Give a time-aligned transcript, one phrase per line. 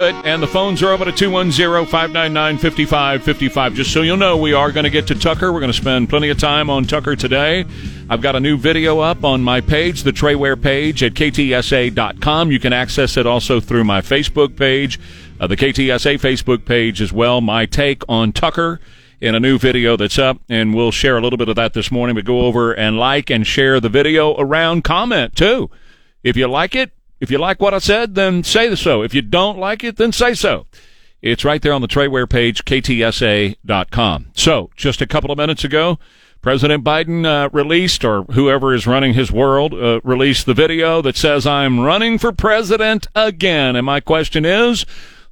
[0.00, 3.74] And the phones are open at 210 599 5555.
[3.74, 5.52] Just so you'll know, we are going to get to Tucker.
[5.52, 7.66] We're going to spend plenty of time on Tucker today.
[8.08, 12.50] I've got a new video up on my page, the Trey Ware page at ktsa.com.
[12.50, 14.98] You can access it also through my Facebook page,
[15.38, 17.42] uh, the KTSA Facebook page as well.
[17.42, 18.80] My take on Tucker
[19.20, 21.90] in a new video that's up, and we'll share a little bit of that this
[21.90, 22.16] morning.
[22.16, 25.68] But go over and like and share the video around, comment too.
[26.24, 29.02] If you like it, if you like what I said, then say so.
[29.02, 30.66] If you don't like it, then say so.
[31.22, 34.30] It's right there on the Trey Ware page, ktsa.com.
[34.34, 35.98] So, just a couple of minutes ago,
[36.40, 41.16] President Biden uh, released, or whoever is running his world, uh, released the video that
[41.16, 43.76] says, I'm running for president again.
[43.76, 44.86] And my question is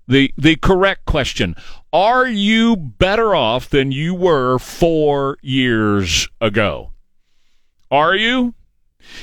[0.07, 1.57] the, the correct question.
[1.91, 6.93] Are you better off than you were four years ago?
[7.91, 8.55] Are you?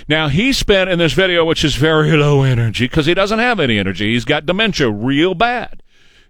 [0.08, 3.59] Now, he spent in this video, which is very low energy because he doesn't have
[3.59, 4.14] any energy.
[4.14, 5.81] He's got dementia real bad.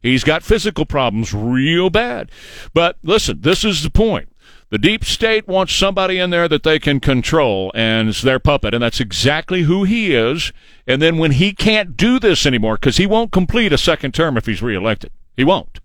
[0.02, 2.30] He's got physical problems real bad.
[2.74, 4.30] But listen, this is the point.
[4.70, 8.74] The deep state wants somebody in there that they can control and it's their puppet,
[8.74, 10.52] and that's exactly who he is.
[10.88, 14.38] And then when he can't do this anymore, because he won't complete a second term
[14.38, 15.80] if he's reelected, he won't.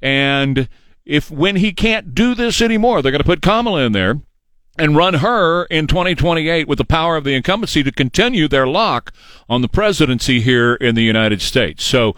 [0.00, 0.68] And
[1.04, 4.20] if when he can't do this anymore, they're going to put Kamala in there
[4.78, 9.12] and run her in 2028 with the power of the incumbency to continue their lock
[9.48, 11.84] on the presidency here in the United States.
[11.84, 12.14] So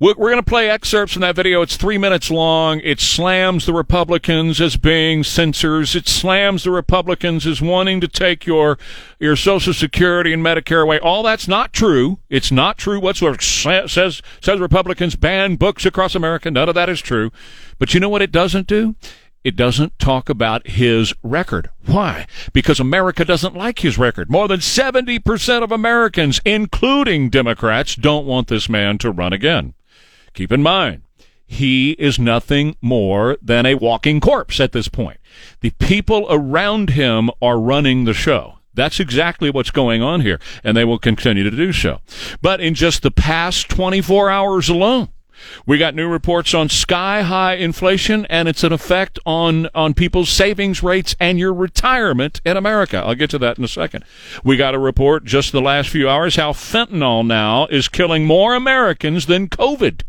[0.00, 1.62] we're going to play excerpts from that video.
[1.62, 2.80] It's three minutes long.
[2.80, 5.94] It slams the Republicans as being censors.
[5.94, 8.76] It slams the Republicans as wanting to take your
[9.18, 10.98] your Social Security and Medicare away.
[10.98, 12.18] All that's not true.
[12.28, 13.40] It's not true whatsoever.
[13.40, 16.50] Says says Republicans ban books across America.
[16.50, 17.30] None of that is true.
[17.78, 18.96] But you know what it doesn't do?
[19.44, 21.70] It doesn't talk about his record.
[21.84, 22.26] Why?
[22.52, 24.30] Because America doesn't like his record.
[24.30, 29.74] More than 70% of Americans, including Democrats, don't want this man to run again.
[30.32, 31.02] Keep in mind,
[31.46, 35.20] he is nothing more than a walking corpse at this point.
[35.60, 38.58] The people around him are running the show.
[38.72, 42.00] That's exactly what's going on here, and they will continue to do so.
[42.42, 45.10] But in just the past 24 hours alone,
[45.66, 50.28] we got new reports on sky high inflation and its an effect on, on people's
[50.28, 52.98] savings rates and your retirement in America.
[52.98, 54.04] I'll get to that in a second.
[54.42, 58.54] We got a report just the last few hours how fentanyl now is killing more
[58.54, 60.02] Americans than COVID.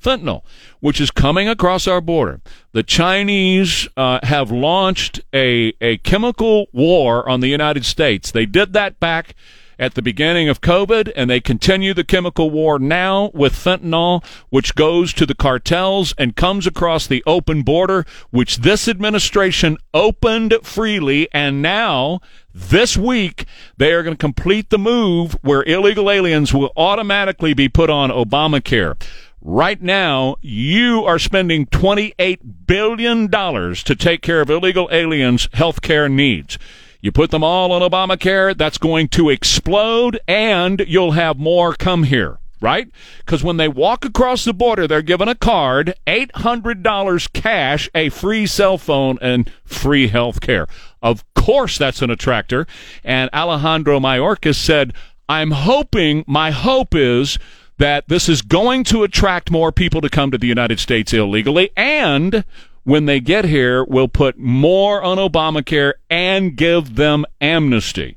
[0.00, 0.42] Fentanyl,
[0.80, 2.40] which is coming across our border.
[2.72, 8.30] The Chinese uh, have launched a, a chemical war on the United States.
[8.30, 9.34] They did that back
[9.78, 14.74] at the beginning of COVID, and they continue the chemical war now with fentanyl, which
[14.74, 21.28] goes to the cartels and comes across the open border, which this administration opened freely,
[21.32, 22.20] and now
[22.52, 23.44] this week
[23.76, 28.10] they are going to complete the move where illegal aliens will automatically be put on
[28.10, 29.00] Obamacare.
[29.40, 36.08] Right now, you are spending $28 billion to take care of illegal aliens' health care
[36.08, 36.58] needs.
[37.00, 42.02] You put them all on Obamacare, that's going to explode, and you'll have more come
[42.02, 42.88] here, right?
[43.18, 48.46] Because when they walk across the border, they're given a card, $800 cash, a free
[48.46, 50.66] cell phone, and free health care.
[51.00, 52.66] Of course, that's an attractor.
[53.04, 54.92] And Alejandro Mayorkas said,
[55.28, 57.38] I'm hoping, my hope is
[57.76, 61.70] that this is going to attract more people to come to the United States illegally,
[61.76, 62.44] and
[62.88, 68.16] when they get here, we'll put more on Obamacare and give them amnesty.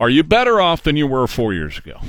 [0.00, 2.00] Are you better off than you were four years ago?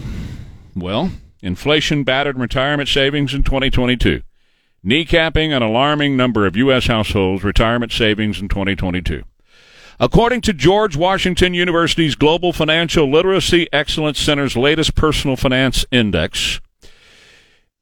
[0.75, 1.12] Well,
[1.44, 4.23] inflation battered retirement savings in 2022,
[4.84, 6.88] kneecapping an alarming number of U.S.
[6.88, 9.22] households' retirement savings in 2022.
[9.99, 16.59] According to George Washington University's Global Financial Literacy Excellence Center's latest personal finance index,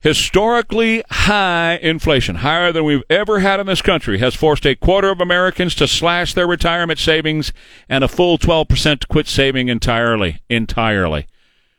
[0.01, 5.11] Historically high inflation, higher than we've ever had in this country, has forced a quarter
[5.11, 7.53] of Americans to slash their retirement savings
[7.87, 10.41] and a full 12% to quit saving entirely.
[10.49, 11.27] Entirely.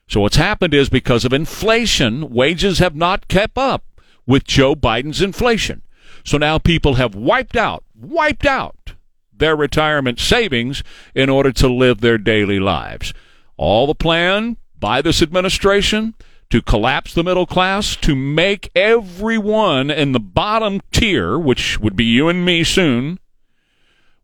[0.07, 3.85] So what's happened is because of inflation, wages have not kept up
[4.25, 5.83] with Joe Biden's inflation.
[6.25, 8.93] So now people have wiped out, wiped out
[9.33, 13.13] their retirement savings in order to live their daily lives.
[13.57, 16.15] All the plan by this administration
[16.53, 22.05] to collapse the middle class, to make everyone in the bottom tier, which would be
[22.05, 23.19] you and me soon,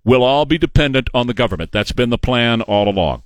[0.05, 1.73] will all be dependent on the government.
[1.73, 3.23] That's been the plan all along.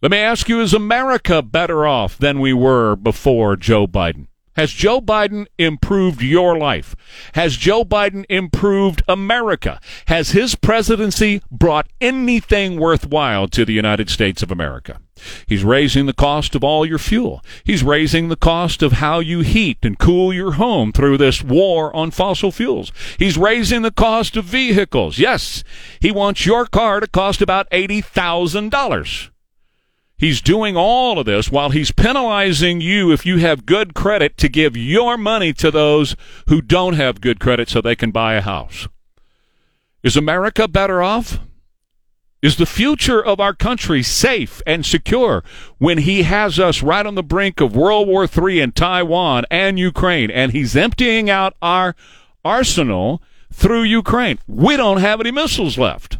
[0.00, 4.28] Let me ask you, is America better off than we were before Joe Biden?
[4.56, 6.94] Has Joe Biden improved your life?
[7.34, 9.80] Has Joe Biden improved America?
[10.06, 15.00] Has his presidency brought anything worthwhile to the United States of America?
[15.46, 17.42] He's raising the cost of all your fuel.
[17.64, 21.94] He's raising the cost of how you heat and cool your home through this war
[21.94, 22.92] on fossil fuels.
[23.18, 25.18] He's raising the cost of vehicles.
[25.18, 25.64] Yes,
[26.00, 29.30] he wants your car to cost about $80,000.
[30.24, 34.48] He's doing all of this while he's penalizing you if you have good credit to
[34.48, 36.16] give your money to those
[36.48, 38.88] who don't have good credit so they can buy a house.
[40.02, 41.40] Is America better off?
[42.40, 45.44] Is the future of our country safe and secure
[45.76, 49.78] when he has us right on the brink of World War III in Taiwan and
[49.78, 51.94] Ukraine and he's emptying out our
[52.42, 53.20] arsenal
[53.52, 54.38] through Ukraine?
[54.46, 56.16] We don't have any missiles left.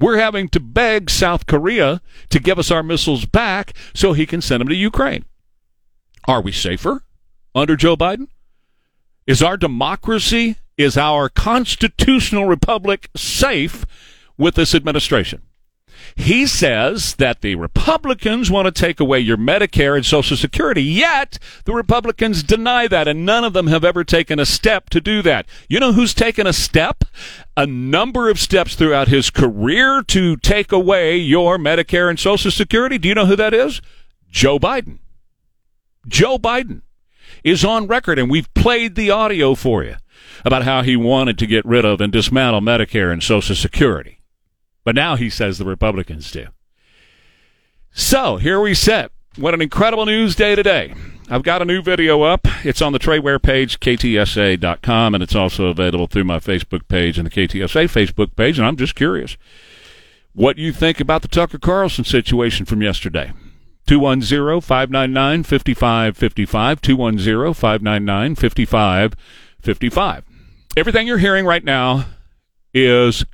[0.00, 4.40] We're having to beg South Korea to give us our missiles back so he can
[4.40, 5.24] send them to Ukraine.
[6.26, 7.04] Are we safer
[7.54, 8.28] under Joe Biden?
[9.26, 13.86] Is our democracy, is our constitutional republic safe
[14.36, 15.42] with this administration?
[16.16, 21.38] He says that the Republicans want to take away your Medicare and Social Security, yet
[21.64, 25.22] the Republicans deny that, and none of them have ever taken a step to do
[25.22, 25.46] that.
[25.68, 27.04] You know who's taken a step?
[27.56, 32.96] A number of steps throughout his career to take away your Medicare and Social Security.
[32.96, 33.82] Do you know who that is?
[34.30, 34.98] Joe Biden.
[36.06, 36.82] Joe Biden
[37.42, 39.96] is on record, and we've played the audio for you
[40.44, 44.20] about how he wanted to get rid of and dismantle Medicare and Social Security.
[44.84, 46.46] But now he says the Republicans do.
[47.90, 49.10] So here we sit.
[49.36, 50.94] What an incredible news day today.
[51.28, 52.46] I've got a new video up.
[52.64, 57.18] It's on the Trey Ware page, ktsa.com, and it's also available through my Facebook page
[57.18, 58.58] and the KTSA Facebook page.
[58.58, 59.36] And I'm just curious
[60.34, 63.32] what you think about the Tucker Carlson situation from yesterday.
[63.86, 66.80] 210 599 5555.
[66.80, 70.24] 210 599 5555.
[70.76, 72.06] Everything you're hearing right now
[72.72, 73.24] is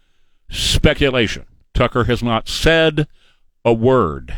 [0.50, 1.46] speculation.
[1.74, 3.06] Tucker has not said
[3.64, 4.36] a word.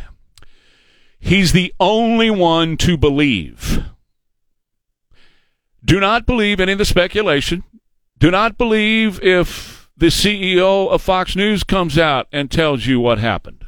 [1.19, 3.83] He's the only one to believe.
[5.83, 7.63] Do not believe any of the speculation.
[8.17, 13.19] Do not believe if the CEO of Fox News comes out and tells you what
[13.19, 13.65] happened.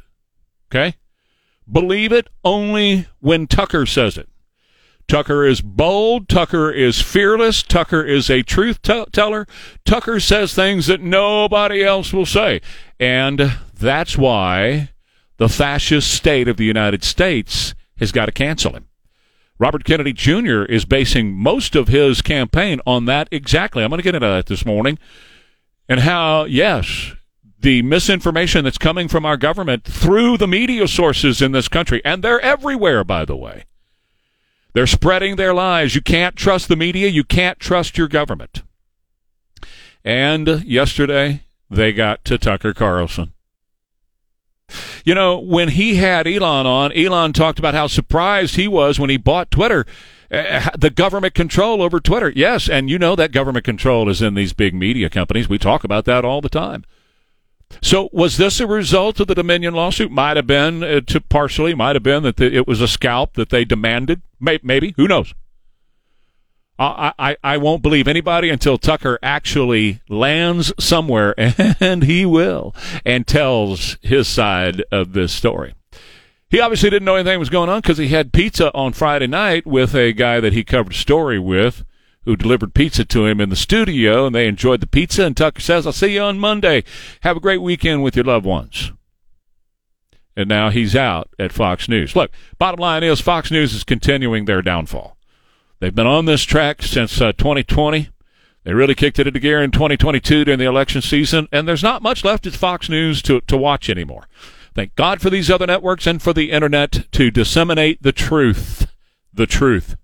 [0.70, 0.96] Okay?
[1.70, 4.28] Believe it only when Tucker says it.
[5.08, 6.28] Tucker is bold.
[6.28, 7.62] Tucker is fearless.
[7.62, 9.46] Tucker is a truth t- teller.
[9.84, 12.60] Tucker says things that nobody else will say.
[12.98, 14.90] And that's why
[15.36, 18.88] the fascist state of the United States has got to cancel him.
[19.58, 20.64] Robert Kennedy Jr.
[20.64, 23.84] is basing most of his campaign on that exactly.
[23.84, 24.98] I'm going to get into that this morning.
[25.88, 27.12] And how, yes,
[27.60, 32.22] the misinformation that's coming from our government through the media sources in this country, and
[32.22, 33.64] they're everywhere, by the way
[34.76, 35.94] they're spreading their lies.
[35.94, 37.08] You can't trust the media.
[37.08, 38.62] You can't trust your government.
[40.04, 43.32] And yesterday, they got to Tucker Carlson.
[45.02, 49.08] You know, when he had Elon on, Elon talked about how surprised he was when
[49.08, 49.86] he bought Twitter.
[50.30, 52.30] Uh, the government control over Twitter.
[52.36, 55.48] Yes, and you know that government control is in these big media companies.
[55.48, 56.84] We talk about that all the time.
[57.82, 60.10] So, was this a result of the Dominion lawsuit?
[60.10, 63.34] Might have been, uh, to partially, might have been that the, it was a scalp
[63.34, 64.22] that they demanded.
[64.40, 65.34] May, maybe, who knows?
[66.78, 71.34] I, I, I won't believe anybody until Tucker actually lands somewhere,
[71.80, 75.74] and he will, and tells his side of this story.
[76.48, 79.66] He obviously didn't know anything was going on because he had pizza on Friday night
[79.66, 81.84] with a guy that he covered a story with
[82.26, 85.24] who delivered pizza to him in the studio, and they enjoyed the pizza.
[85.24, 86.84] And Tucker says, I'll see you on Monday.
[87.22, 88.92] Have a great weekend with your loved ones.
[90.36, 92.14] And now he's out at Fox News.
[92.14, 95.16] Look, bottom line is Fox News is continuing their downfall.
[95.78, 98.10] They've been on this track since uh, 2020.
[98.64, 102.02] They really kicked it into gear in 2022 during the election season, and there's not
[102.02, 104.26] much left at Fox News to, to watch anymore.
[104.74, 108.92] Thank God for these other networks and for the internet to disseminate the truth.
[109.32, 109.96] The truth.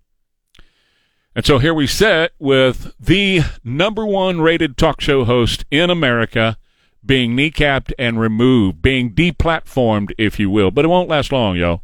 [1.35, 6.59] And so here we sit with the number one rated talk show host in America
[7.05, 10.71] being kneecapped and removed, being deplatformed, if you will.
[10.71, 11.83] But it won't last long, yo.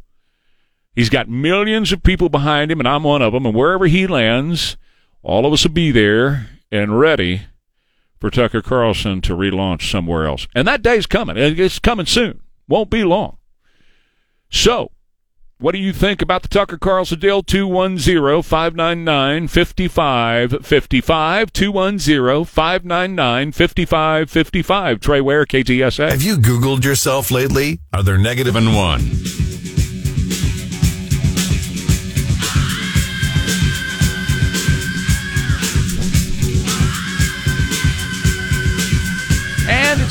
[0.95, 3.45] He's got millions of people behind him, and I'm one of them.
[3.45, 4.77] And wherever he lands,
[5.23, 7.41] all of us will be there and ready
[8.19, 10.47] for Tucker Carlson to relaunch somewhere else.
[10.53, 11.37] And that day's coming.
[11.37, 12.41] It's coming soon.
[12.67, 13.37] Won't be long.
[14.51, 14.91] So,
[15.61, 17.43] What do you think about the Tucker Carlson deal?
[17.43, 21.51] 210 599 5555.
[21.51, 24.99] 210 599 5555.
[25.01, 26.11] Trey Ware, KTSA.
[26.11, 27.81] Have you Googled yourself lately?
[27.91, 29.01] Are there negative and one?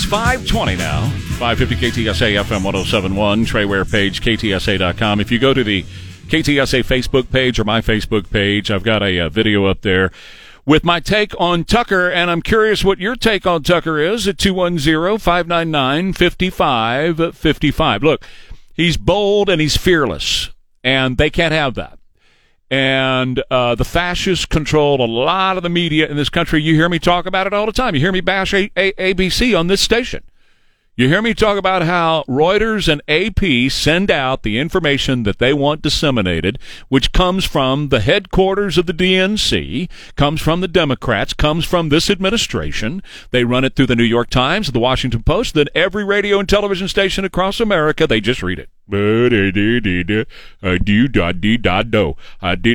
[0.09, 1.03] 520 now.
[1.39, 5.21] 550 KTSA FM 1071, Trey Ware page, KTSA.com.
[5.21, 5.83] If you go to the
[6.29, 10.11] KTSA Facebook page or my Facebook page, I've got a, uh video up there
[10.65, 14.39] with my take on Tucker, and I'm curious what your take on Tucker is at
[14.39, 18.03] 210 599 5555.
[18.03, 18.25] Look,
[18.75, 20.51] he's bold and he's fearless,
[20.83, 21.98] and they can't have that
[22.71, 26.63] and uh, the fascists control a lot of the media in this country.
[26.63, 27.95] You hear me talk about it all the time.
[27.95, 30.23] You hear me bash a- a- ABC on this station.
[30.99, 35.55] You hear me talk about how Reuters and AP send out the information that they
[35.55, 41.65] want disseminated, which comes from the headquarters of the DNC, comes from the Democrats, comes
[41.65, 43.01] from this administration.
[43.31, 46.49] They run it through the New York Times, the Washington Post, then every radio and
[46.49, 48.69] television station across America, they just read it.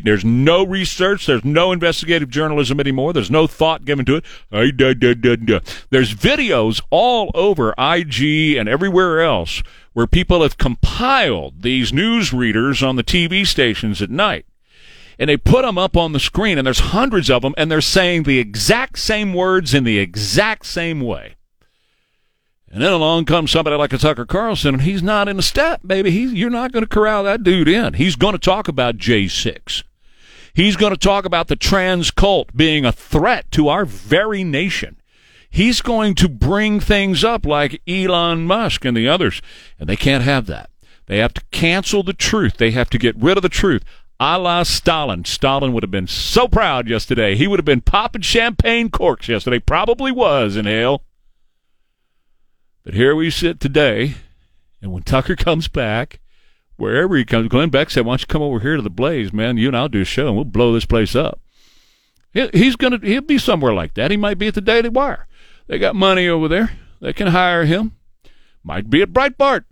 [0.06, 1.26] There's no research.
[1.26, 3.14] There's no investigative journalism anymore.
[3.14, 4.26] There's no thought given to it.
[4.52, 4.68] Uh,
[5.90, 12.84] there's videos all over IG and everywhere else where people have compiled these news readers
[12.84, 14.46] on the TV stations at night.
[15.20, 17.82] And they put them up on the screen, and there's hundreds of them, and they're
[17.82, 21.36] saying the exact same words in the exact same way.
[22.74, 25.82] And then along comes somebody like a Tucker Carlson, and he's not in the step,
[25.86, 26.10] baby.
[26.10, 27.94] He's, you're not going to corral that dude in.
[27.94, 29.84] He's going to talk about J6.
[30.56, 34.98] He's going to talk about the trans cult being a threat to our very nation.
[35.54, 39.40] He's going to bring things up like Elon Musk and the others,
[39.80, 40.72] and they can't have that.
[41.06, 42.58] They have to cancel the truth.
[42.58, 43.84] They have to get rid of the truth.
[44.20, 45.26] A la Stalin.
[45.26, 47.36] Stalin would have been so proud yesterday.
[47.36, 49.60] He would have been popping champagne corks yesterday.
[49.60, 51.04] Probably was in hell.
[52.84, 54.16] But here we sit today,
[54.82, 56.20] and when Tucker comes back,
[56.78, 59.32] wherever he comes, Glenn Beck said, "Why don't you come over here to the Blaze,
[59.32, 59.58] man?
[59.58, 61.40] You and I'll do a show, and we'll blow this place up."
[62.34, 64.10] He's gonna, he'll be somewhere like that.
[64.10, 65.28] He might be at the Daily Wire.
[65.68, 66.72] They got money over there.
[67.02, 67.94] They can hire him.
[68.64, 69.66] Might be at Breitbart.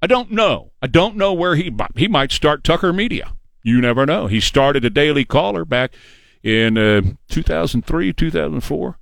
[0.00, 0.72] I don't know.
[0.80, 1.74] I don't know where he.
[1.96, 3.32] He might start Tucker Media.
[3.62, 4.26] You never know.
[4.26, 5.92] He started a Daily Caller back
[6.42, 8.98] in uh, 2003, 2004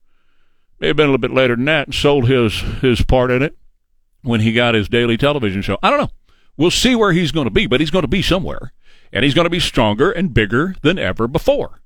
[0.81, 3.43] may have been a little bit later than that, and sold his his part in
[3.43, 3.57] it
[4.23, 5.79] when he got his daily television show.
[5.83, 6.11] I don't know.
[6.57, 8.73] We'll see where he's going to be, but he's going to be somewhere,
[9.13, 11.81] and he's going to be stronger and bigger than ever before.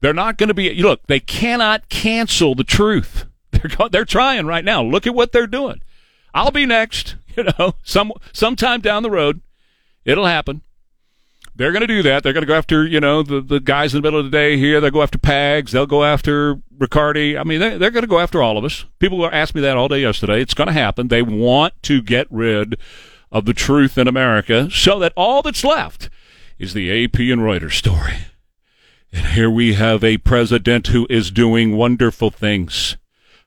[0.00, 0.74] They're not going to be.
[0.74, 3.26] Look, they cannot cancel the truth.
[3.62, 4.82] They're they're trying right now.
[4.82, 5.80] Look at what they're doing.
[6.34, 7.16] I'll be next.
[7.36, 9.40] You know, some sometime down the road,
[10.04, 10.62] it'll happen.
[11.54, 12.22] They're going to do that.
[12.22, 14.36] They're going to go after, you know, the, the guys in the middle of the
[14.36, 14.80] day here.
[14.80, 15.70] They'll go after Pags.
[15.70, 17.38] They'll go after Riccardi.
[17.38, 18.84] I mean, they, they're going to go after all of us.
[18.98, 20.40] People asked me that all day yesterday.
[20.40, 21.08] It's going to happen.
[21.08, 22.78] They want to get rid
[23.30, 26.10] of the truth in America so that all that's left
[26.58, 28.18] is the AP and Reuters story.
[29.12, 32.96] And here we have a president who is doing wonderful things.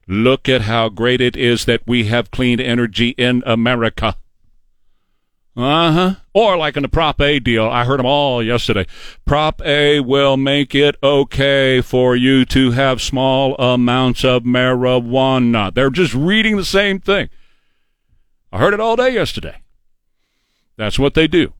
[0.07, 4.17] Look at how great it is that we have clean energy in America.
[5.55, 6.15] Uh huh.
[6.33, 8.87] Or like in the Prop A deal, I heard them all yesterday.
[9.25, 15.71] Prop A will make it okay for you to have small amounts of marijuana.
[15.73, 17.29] They're just reading the same thing.
[18.51, 19.61] I heard it all day yesterday.
[20.75, 21.53] That's what they do.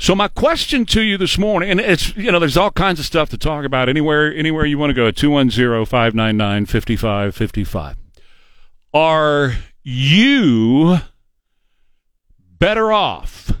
[0.00, 3.04] So my question to you this morning, and it's you know, there's all kinds of
[3.04, 5.12] stuff to talk about anywhere anywhere you want to go.
[5.12, 7.96] 210-599-5555.
[8.94, 11.00] Are you
[12.58, 13.52] better off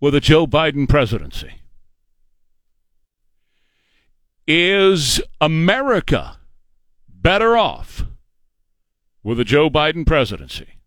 [0.00, 1.52] with a Joe Biden presidency?
[4.46, 6.38] Is America
[7.10, 8.06] better off
[9.22, 10.78] with a Joe Biden presidency?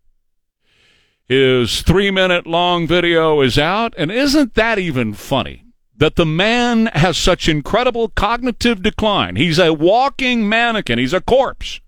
[1.28, 5.64] His three minute long video is out, and isn't that even funny?
[5.96, 9.34] That the man has such incredible cognitive decline.
[9.34, 11.80] He's a walking mannequin, he's a corpse.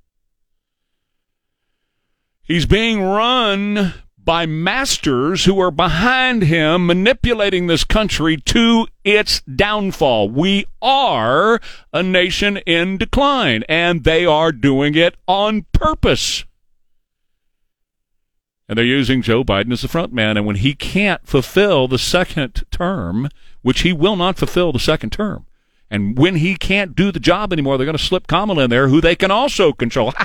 [2.43, 10.31] He's being run by masters who are behind him manipulating this country to its downfall.
[10.31, 11.61] We are
[11.93, 16.45] a nation in decline, and they are doing it on purpose.
[18.69, 20.37] And they're using Joe Biden as the front man.
[20.37, 23.31] And when he can't fulfill the second term,
[23.63, 25.47] which he will not fulfill the second term,
[25.91, 28.89] and when he can't do the job anymore, they're going to slip Kamala in there,
[28.89, 30.13] who they can also control.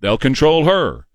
[0.00, 1.06] They'll control her.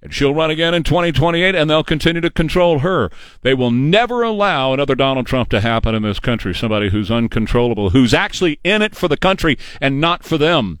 [0.00, 3.10] And she'll run again in 2028, and they'll continue to control her.
[3.40, 6.54] They will never allow another Donald Trump to happen in this country.
[6.54, 10.78] Somebody who's uncontrollable, who's actually in it for the country and not for them.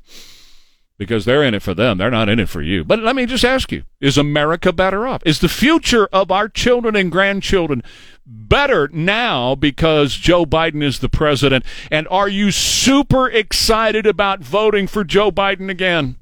[0.96, 1.98] Because they're in it for them.
[1.98, 2.84] They're not in it for you.
[2.84, 5.22] But let me just ask you is America better off?
[5.26, 7.82] Is the future of our children and grandchildren
[8.24, 11.64] better now because Joe Biden is the president?
[11.90, 16.16] And are you super excited about voting for Joe Biden again?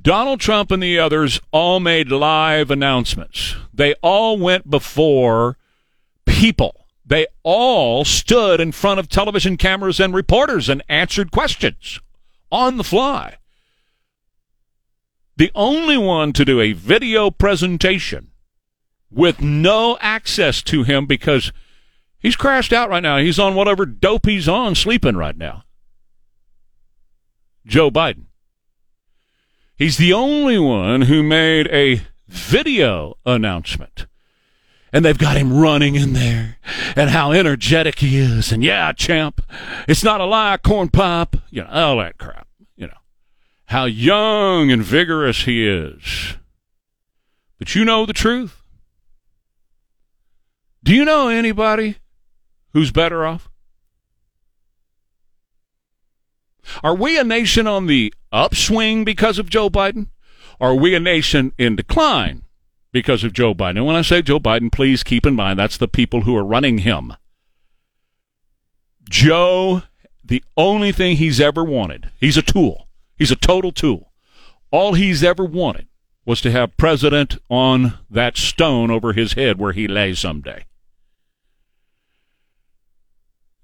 [0.00, 3.56] Donald Trump and the others all made live announcements.
[3.74, 5.58] They all went before
[6.24, 6.86] people.
[7.04, 11.98] They all stood in front of television cameras and reporters and answered questions
[12.50, 13.36] on the fly.
[15.36, 18.30] The only one to do a video presentation
[19.10, 21.52] with no access to him because
[22.18, 23.18] he's crashed out right now.
[23.18, 25.64] He's on whatever dope he's on, sleeping right now.
[27.66, 28.26] Joe Biden.
[29.76, 34.06] He's the only one who made a video announcement.
[34.92, 36.58] And they've got him running in there
[36.96, 38.50] and how energetic he is.
[38.50, 39.40] And yeah, champ,
[39.86, 41.36] it's not a lie, corn pop.
[41.50, 42.48] You know, all that crap.
[42.76, 42.98] You know,
[43.66, 46.36] how young and vigorous he is.
[47.58, 48.62] But you know the truth.
[50.82, 51.96] Do you know anybody
[52.72, 53.48] who's better off?
[56.82, 60.08] Are we a nation on the upswing because of Joe Biden?
[60.58, 62.44] Or are we a nation in decline
[62.92, 63.76] because of Joe Biden?
[63.76, 66.44] And when I say Joe Biden, please keep in mind that's the people who are
[66.44, 67.14] running him.
[69.08, 69.82] Joe,
[70.24, 72.88] the only thing he's ever wanted, he's a tool.
[73.16, 74.12] He's a total tool.
[74.70, 75.88] All he's ever wanted
[76.24, 80.64] was to have president on that stone over his head where he lay someday.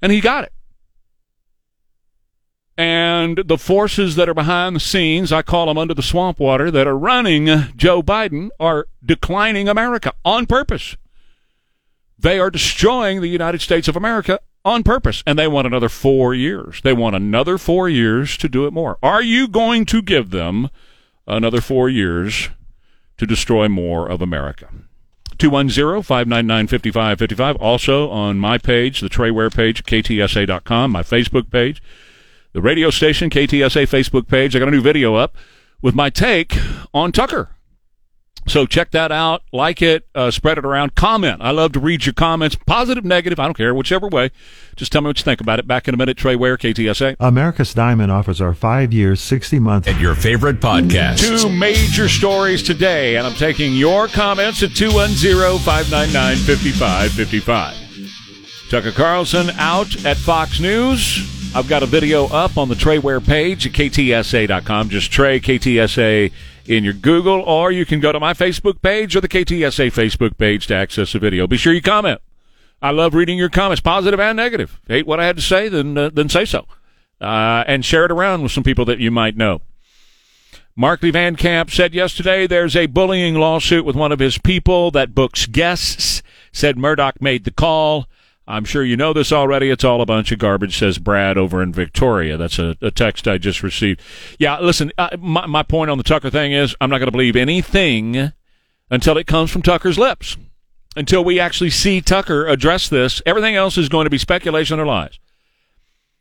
[0.03, 0.53] And he got it
[2.79, 6.71] and the forces that are behind the scenes, I call them under the swamp water,
[6.71, 10.97] that are running Joe Biden are declining America on purpose.
[12.19, 16.35] They are destroying the United States of America on purpose, and they want another four
[16.35, 16.83] years.
[16.83, 18.99] They want another four years to do it more.
[19.03, 20.69] Are you going to give them
[21.27, 22.51] another four years
[23.17, 24.69] to destroy more of America?
[25.39, 27.57] 210-599-5555.
[27.61, 31.81] Also on my page, the Trey Ware page, ktsa.com, my Facebook page
[32.57, 34.57] the radio station, KTSA Facebook page.
[34.57, 35.37] I got a new video up
[35.83, 36.57] with my take
[36.95, 37.51] on Tucker.
[38.49, 41.43] So check that out, like it, uh, spread it around, comment.
[41.43, 44.31] I love to read your comments, positive, negative, I don't care, whichever way.
[44.75, 45.67] Just tell me what you think about it.
[45.67, 47.17] Back in a minute, Trey Ware, KTSA.
[47.21, 49.87] America's Diamond offers our five years, 60 month.
[49.87, 51.43] And your favorite podcast.
[51.43, 58.71] Two major stories today, and I'm taking your comments at 210 599 5555.
[58.71, 61.36] Tucker Carlson out at Fox News.
[61.57, 64.91] I've got a video up on the Trey Ware page at ktsa.com.
[64.91, 66.31] Just Trey KTSA
[66.67, 70.37] in your Google, or you can go to my Facebook page or the KTSA Facebook
[70.37, 71.47] page to access the video.
[71.47, 72.21] Be sure you comment.
[72.83, 74.79] I love reading your comments, positive and negative.
[74.87, 76.67] Hate what I had to say, then uh, then say so,
[77.23, 79.63] uh, and share it around with some people that you might know.
[80.77, 85.15] Markley Van Camp said yesterday there's a bullying lawsuit with one of his people that
[85.15, 86.23] books guests.
[86.53, 88.09] Said Murdoch made the call.
[88.49, 89.71] I'm sure you know this already.
[89.71, 92.37] It's all a bunch of garbage, says Brad over in Victoria.
[92.37, 94.01] That's a, a text I just received.
[94.39, 97.13] Yeah, listen, uh, my, my point on the Tucker thing is I'm not going to
[97.13, 98.33] believe anything
[98.91, 100.37] until it comes from Tucker's lips.
[100.95, 104.87] Until we actually see Tucker address this, everything else is going to be speculation or
[104.87, 105.19] lies.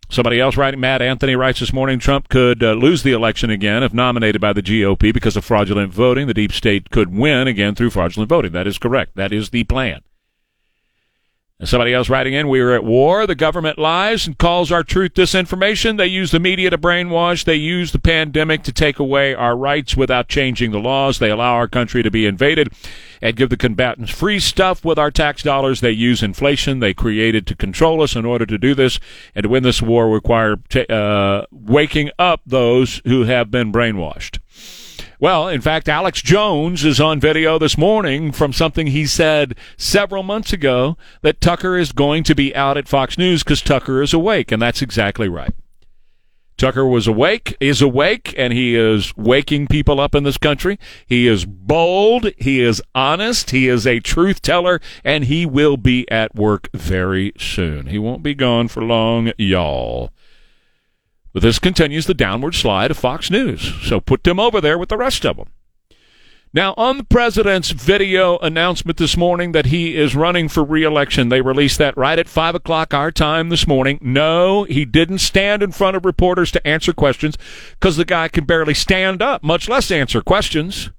[0.09, 3.83] Somebody else writing, Matt Anthony writes this morning Trump could uh, lose the election again
[3.83, 6.27] if nominated by the GOP because of fraudulent voting.
[6.27, 8.51] The deep state could win again through fraudulent voting.
[8.51, 9.15] That is correct.
[9.15, 10.01] That is the plan.
[11.63, 13.25] Somebody else writing in, we are at war.
[13.25, 15.97] The government lies and calls our truth disinformation.
[15.97, 17.45] They use the media to brainwash.
[17.45, 21.19] They use the pandemic to take away our rights without changing the laws.
[21.19, 22.73] They allow our country to be invaded
[23.21, 25.79] and give the combatants free stuff with our tax dollars.
[25.79, 28.99] They use inflation they created to control us in order to do this.
[29.33, 34.39] And to win this war require t- uh, waking up those who have been brainwashed.
[35.19, 40.23] Well, in fact, Alex Jones is on video this morning from something he said several
[40.23, 44.13] months ago that Tucker is going to be out at Fox News because Tucker is
[44.13, 45.53] awake, and that's exactly right.
[46.57, 50.79] Tucker was awake, is awake, and he is waking people up in this country.
[51.05, 56.09] He is bold, he is honest, he is a truth teller, and he will be
[56.09, 57.87] at work very soon.
[57.87, 60.11] He won't be gone for long, y'all.
[61.35, 63.73] But this continues the downward slide of Fox News.
[63.83, 65.49] So put them over there with the rest of them.
[66.53, 71.41] Now, on the president's video announcement this morning that he is running for reelection, they
[71.41, 73.99] released that right at 5 o'clock our time this morning.
[74.01, 77.37] No, he didn't stand in front of reporters to answer questions
[77.71, 80.89] because the guy can barely stand up, much less answer questions.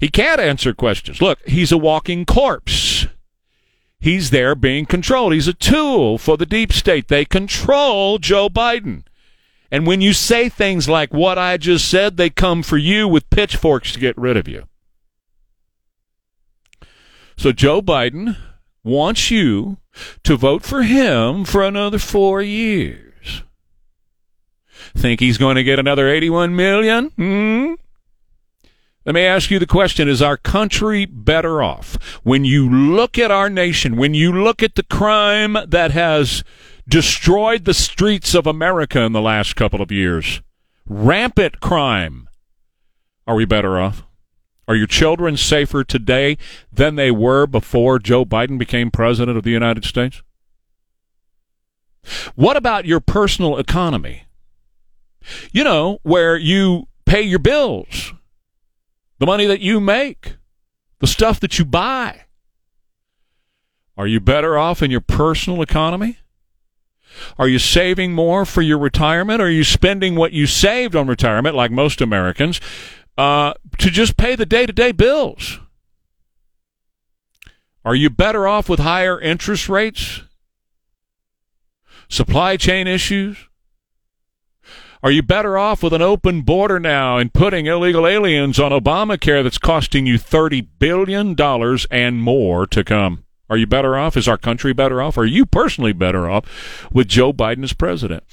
[0.00, 1.22] He can't answer questions.
[1.22, 3.06] Look, he's a walking corpse.
[4.00, 5.32] He's there being controlled.
[5.32, 7.06] He's a tool for the deep state.
[7.06, 9.04] They control Joe Biden.
[9.74, 13.28] And when you say things like what I just said, they come for you with
[13.28, 14.68] pitchforks to get rid of you.
[17.36, 18.36] So Joe Biden
[18.84, 19.78] wants you
[20.22, 23.42] to vote for him for another four years.
[24.96, 27.08] Think he's going to get another 81 million?
[27.16, 27.74] Hmm?
[29.04, 31.96] Let me ask you the question Is our country better off?
[32.22, 36.44] When you look at our nation, when you look at the crime that has
[36.88, 40.42] destroyed the streets of America in the last couple of years,
[40.86, 42.28] rampant crime,
[43.26, 44.04] are we better off?
[44.66, 46.38] Are your children safer today
[46.72, 50.22] than they were before Joe Biden became president of the United States?
[52.34, 54.24] What about your personal economy?
[55.52, 58.12] You know, where you pay your bills,
[59.18, 60.36] the money that you make,
[61.00, 62.22] the stuff that you buy.
[63.96, 66.18] Are you better off in your personal economy?
[67.38, 69.40] Are you saving more for your retirement?
[69.40, 72.60] Are you spending what you saved on retirement, like most Americans,
[73.16, 75.60] uh, to just pay the day to day bills?
[77.84, 80.22] Are you better off with higher interest rates?
[82.08, 83.48] Supply chain issues?
[85.02, 89.42] Are you better off with an open border now and putting illegal aliens on Obamacare
[89.42, 91.36] that's costing you $30 billion
[91.90, 93.23] and more to come?
[93.50, 94.16] Are you better off?
[94.16, 95.18] Is our country better off?
[95.18, 98.24] Are you personally better off with Joe Biden as president?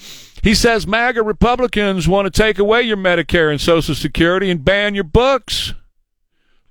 [0.41, 4.95] He says MAGA Republicans want to take away your Medicare and Social Security and ban
[4.95, 5.73] your books.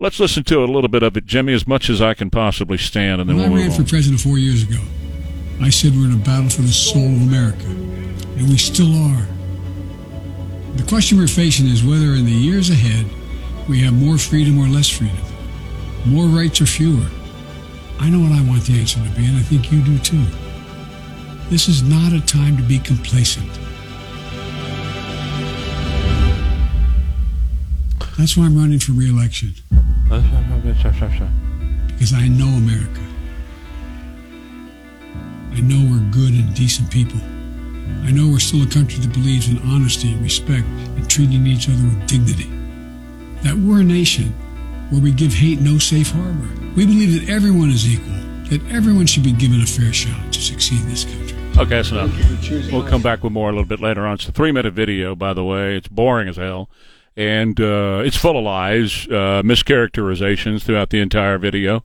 [0.00, 2.78] Let's listen to a little bit of it, Jimmy, as much as I can possibly
[2.78, 4.80] stand, and then when we'll I ran for president four years ago,
[5.60, 9.26] I said we're in a battle for the soul of America, and we still are.
[10.76, 13.04] The question we're facing is whether in the years ahead
[13.68, 15.18] we have more freedom or less freedom,
[16.06, 17.04] more rights or fewer.
[18.00, 20.24] I know what I want the answer to be, and I think you do too.
[21.50, 23.46] This is not a time to be complacent.
[28.16, 29.54] That's why I'm running for re-election.
[31.88, 33.00] Because I know America.
[35.52, 37.20] I know we're good and decent people.
[38.06, 41.68] I know we're still a country that believes in honesty and respect and treating each
[41.68, 42.48] other with dignity.
[43.42, 44.34] That we're a nation
[44.90, 46.48] where we give hate no safe harbor.
[46.76, 48.12] We believe that everyone is equal,
[48.50, 51.38] that everyone should be given a fair shot to succeed in this country.
[51.58, 52.72] Okay, enough.
[52.72, 54.14] We'll come back with more a little bit later on.
[54.14, 55.76] It's a three minute video, by the way.
[55.76, 56.70] It's boring as hell.
[57.16, 61.84] And uh, it's full of lies, uh, mischaracterizations throughout the entire video,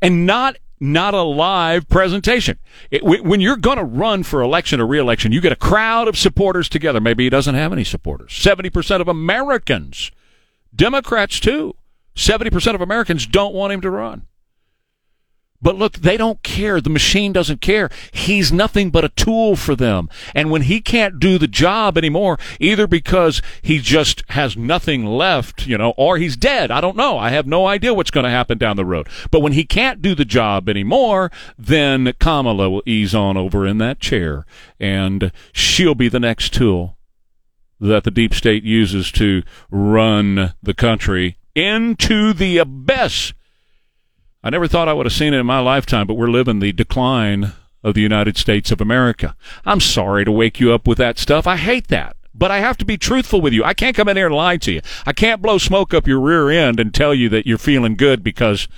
[0.00, 2.58] and not not a live presentation.
[2.90, 6.16] It, when you're going to run for election or reelection, you get a crowd of
[6.16, 7.00] supporters together.
[7.00, 8.32] Maybe he doesn't have any supporters.
[8.32, 10.10] Seventy percent of Americans,
[10.74, 11.76] Democrats too,
[12.14, 14.26] seventy percent of Americans don't want him to run.
[15.62, 16.80] But look, they don't care.
[16.80, 17.88] The machine doesn't care.
[18.10, 20.08] He's nothing but a tool for them.
[20.34, 25.68] And when he can't do the job anymore, either because he just has nothing left,
[25.68, 26.72] you know, or he's dead.
[26.72, 27.16] I don't know.
[27.16, 29.08] I have no idea what's going to happen down the road.
[29.30, 33.78] But when he can't do the job anymore, then Kamala will ease on over in
[33.78, 34.44] that chair
[34.80, 36.96] and she'll be the next tool
[37.78, 43.32] that the deep state uses to run the country into the abyss.
[44.42, 46.72] I never thought I would have seen it in my lifetime, but we're living the
[46.72, 47.52] decline
[47.84, 49.36] of the United States of America.
[49.64, 51.46] I'm sorry to wake you up with that stuff.
[51.46, 52.16] I hate that.
[52.34, 53.62] But I have to be truthful with you.
[53.62, 54.80] I can't come in here and lie to you.
[55.04, 58.24] I can't blow smoke up your rear end and tell you that you're feeling good
[58.24, 58.68] because,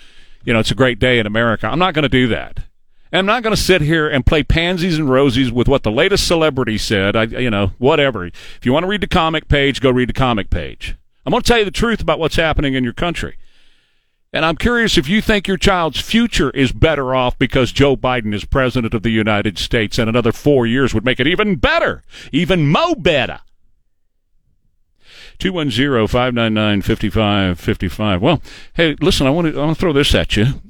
[0.44, 1.68] you know, it's a great day in America.
[1.68, 2.64] I'm not going to do that.
[3.12, 6.26] I'm not going to sit here and play pansies and rosies with what the latest
[6.26, 7.14] celebrity said.
[7.14, 8.26] I, you know, whatever.
[8.26, 10.96] If you want to read the comic page, go read the comic page.
[11.24, 13.37] I'm going to tell you the truth about what's happening in your country.
[14.32, 18.34] And I'm curious if you think your child's future is better off because Joe Biden
[18.34, 22.02] is president of the United States and another four years would make it even better,
[22.32, 23.40] even mo better.
[25.38, 28.20] 210-599-5555.
[28.20, 28.42] Well,
[28.74, 30.60] hey, listen, I want to I want to throw this at you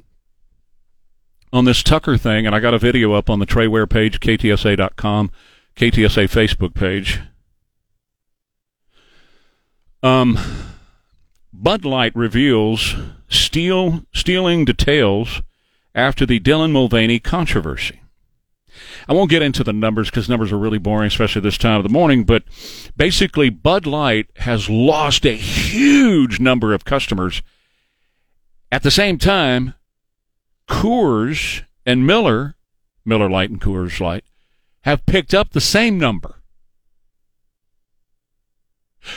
[1.51, 4.19] on this Tucker thing, and I got a video up on the Trey Ware page,
[4.19, 5.31] ktsa.com,
[5.75, 7.19] KTSA Facebook page.
[10.03, 10.37] Um,
[11.53, 12.95] Bud Light reveals
[13.27, 15.41] steal, stealing details
[15.93, 18.01] after the Dylan Mulvaney controversy.
[19.07, 21.83] I won't get into the numbers because numbers are really boring, especially this time of
[21.83, 22.23] the morning.
[22.23, 22.43] But
[22.97, 27.41] basically, Bud Light has lost a huge number of customers.
[28.71, 29.75] At the same time,
[30.67, 32.55] Coors and Miller,
[33.05, 34.25] Miller Lite and Coors Light,
[34.81, 36.34] have picked up the same number.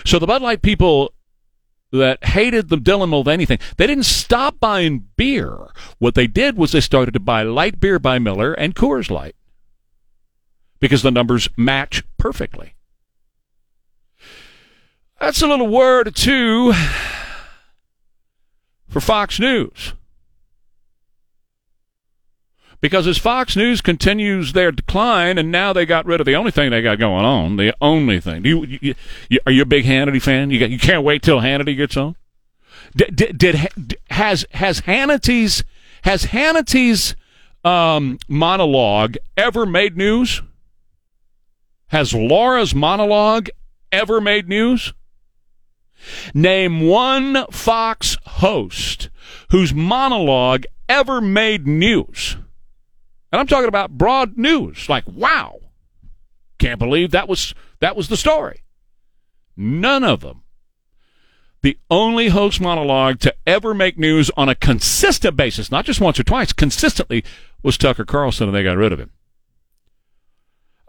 [0.05, 1.13] So the Bud Light people
[1.91, 3.59] that hated the Dylan Mulvaney thing.
[3.77, 5.69] They didn't stop buying beer.
[5.99, 9.35] What they did was they started to buy light beer by Miller and Coors Light
[10.81, 12.75] because the numbers match perfectly.
[15.21, 16.73] That's a little word or two
[18.89, 19.95] for Fox News.
[22.81, 26.53] Because as Fox News continues their decline, and now they got rid of the only
[26.53, 28.43] thing they got going on, the only thing.
[28.43, 28.95] Do you, you,
[29.29, 30.51] you are you a big Hannity fan?
[30.51, 32.15] You got, you can't wait till Hannity gets on.
[32.95, 35.65] Did, did, did has has Hannity's
[36.03, 37.17] has Hannity's
[37.65, 40.43] um, monologue ever made news?
[41.89, 43.49] Has Laura's monologue
[43.91, 44.93] ever made news?
[46.33, 49.09] Name one Fox host
[49.51, 52.37] whose monologue ever made news.
[53.31, 55.61] And I'm talking about broad news, like wow.
[56.59, 58.63] Can't believe that was that was the story.
[59.57, 60.43] None of them.
[61.63, 66.19] The only host monologue to ever make news on a consistent basis, not just once
[66.21, 67.25] or twice, consistently,
[67.63, 69.11] was Tucker Carlson, and they got rid of him.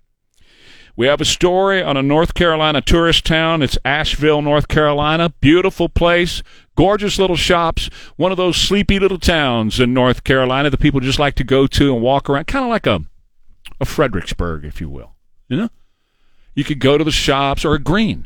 [0.96, 3.62] We have a story on a North Carolina tourist town.
[3.62, 5.34] It's Asheville, North Carolina.
[5.40, 6.44] Beautiful place,
[6.76, 7.90] gorgeous little shops.
[8.18, 11.68] One of those sleepy little towns in North Carolina that people just like to go
[11.68, 13.06] to and walk around, kind of like a
[13.80, 15.16] a Fredericksburg, if you will.
[15.48, 15.70] You know,
[16.56, 18.26] you could go to the shops or a Gruene.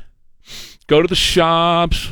[0.88, 2.10] Go to the shops,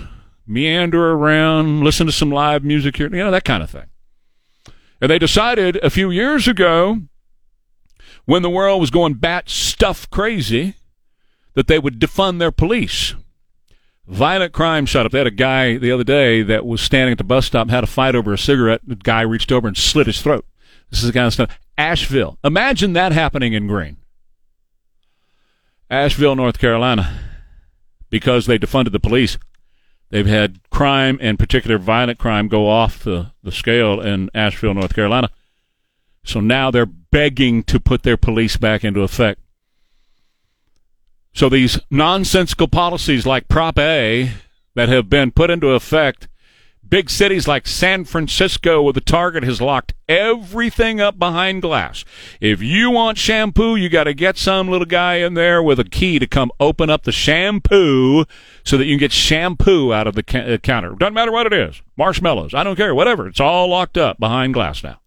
[0.48, 3.86] meander around, listen to some live music here, you know that kind of thing.
[5.02, 7.02] And they decided a few years ago
[8.26, 10.76] when the world was going bat stuff crazy
[11.54, 13.16] that they would defund their police.
[14.08, 15.12] Violent crime shot up.
[15.12, 17.84] They had a guy the other day that was standing at the bus stop, had
[17.84, 18.82] a fight over a cigarette.
[18.86, 20.46] The guy reached over and slit his throat.
[20.90, 21.58] This is the kind of stuff.
[21.78, 22.38] Asheville.
[22.44, 23.98] Imagine that happening in Gruene.
[25.92, 27.20] Asheville, North Carolina.
[28.10, 29.38] Because they defunded the police,
[30.10, 34.96] they've had crime, and particular violent crime, go off the, the scale in Asheville, North
[34.96, 35.30] Carolina.
[36.24, 39.42] So now they're begging to put their police back into effect.
[41.34, 44.32] So these nonsensical policies like Prop A
[44.76, 46.28] that have been put into effect,
[46.92, 52.06] big cities like San Francisco, where the Target has locked everything up behind glass.
[52.40, 55.86] If you want shampoo, you got to get some little guy in there with a
[55.86, 58.26] key to come open up the shampoo
[58.64, 60.92] so that you can get shampoo out of the ca- uh, counter.
[60.92, 61.82] Doesn't matter what it is.
[61.98, 63.26] Marshmallows, I don't care, whatever.
[63.28, 65.00] It's all locked up behind glass now.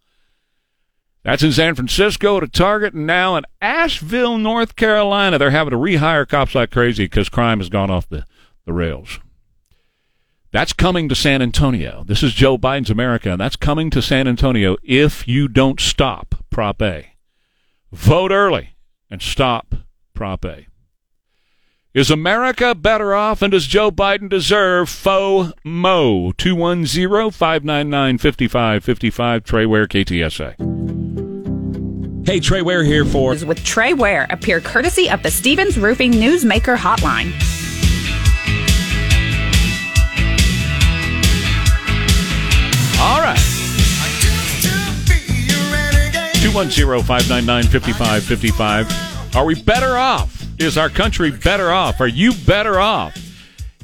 [1.22, 5.76] That's in San Francisco to Target, and now in Asheville, North Carolina, they're having to
[5.76, 8.24] rehire cops like crazy because crime has gone off the,
[8.64, 9.20] the rails.
[10.54, 12.04] That's coming to San Antonio.
[12.06, 16.36] This is Joe Biden's America, and that's coming to San Antonio if you don't stop
[16.48, 17.16] Prop A.
[17.90, 18.76] Vote early
[19.10, 19.74] and stop
[20.14, 20.68] Prop A.
[21.92, 26.30] Is America better off, and does Joe Biden deserve faux mo?
[26.38, 30.54] 210 599 5555, Trey Ware, KTSA.
[32.28, 36.76] Hey, Trey Ware here for with Trey Ware appear courtesy of the Stevens Roofing Newsmaker
[36.76, 37.53] Hotline.
[43.04, 43.36] All right.
[46.40, 49.36] 210-599-5555.
[49.36, 50.42] Are we better off?
[50.58, 52.00] Is our country better off?
[52.00, 53.14] Are you better off?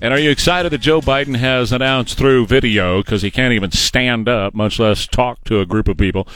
[0.00, 3.72] And are you excited that Joe Biden has announced through video, because he can't even
[3.72, 6.26] stand up, much less talk to a group of people,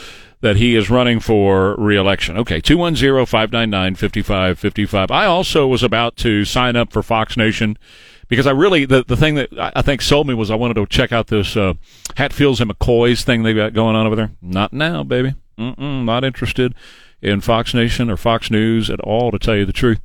[0.41, 2.37] that he is running for reelection?
[2.37, 5.09] Okay, 210-599-5555.
[5.09, 7.79] I also was about to sign up for Fox Nation
[8.27, 10.85] because I really, the, the thing that I think sold me was I wanted to
[10.87, 11.73] check out this uh,
[12.15, 14.31] Hatfields and McCoys thing they got going on over there.
[14.41, 15.35] Not now, baby.
[15.57, 16.73] Mm-mm, not interested
[17.21, 19.99] in Fox Nation or Fox News at all, to tell you the truth.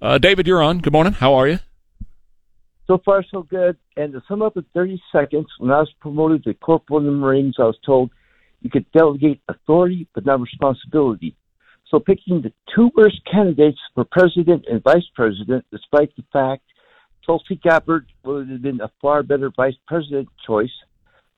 [0.00, 0.78] Uh, David, you're on.
[0.78, 1.14] Good morning.
[1.14, 1.58] How are you?
[2.86, 3.76] So far, so good.
[3.96, 7.12] And to sum up in 30 seconds, when I was promoted to corporal in the
[7.12, 8.10] Marines, I was told
[8.62, 11.36] you could delegate authority but not responsibility.
[11.90, 16.62] So picking the two worst candidates for president and vice president, despite the fact
[17.28, 20.72] Tulsi Gabbard would have been a far better vice president choice,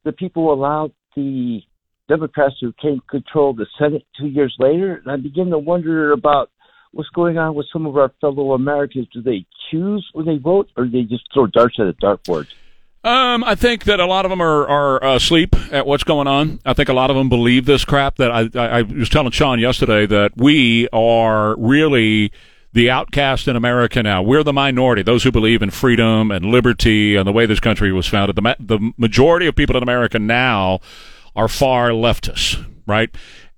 [0.04, 1.60] the people allowed the
[2.08, 5.02] Democrats who came control the Senate two years later.
[5.02, 6.50] And I begin to wonder about
[6.92, 9.08] what's going on with some of our fellow Americans.
[9.12, 12.46] Do they choose when they vote, or do they just throw darts at a dartboard?
[13.02, 16.60] Um, I think that a lot of them are, are asleep at what's going on.
[16.64, 18.16] I think a lot of them believe this crap.
[18.16, 22.30] That I, I, I was telling Sean yesterday that we are really
[22.72, 24.22] the outcast in America now.
[24.22, 27.92] We're the minority, those who believe in freedom and liberty and the way this country
[27.92, 28.36] was founded.
[28.36, 30.80] The, ma- the majority of people in America now
[31.34, 33.10] are far leftists, right?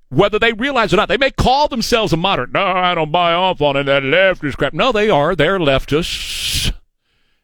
[0.09, 2.53] Whether they realize it or not, they may call themselves a moderate.
[2.53, 4.75] No, I don't buy off on it, that leftist crap.
[4.75, 5.35] No, they are.
[5.35, 6.73] They're leftists.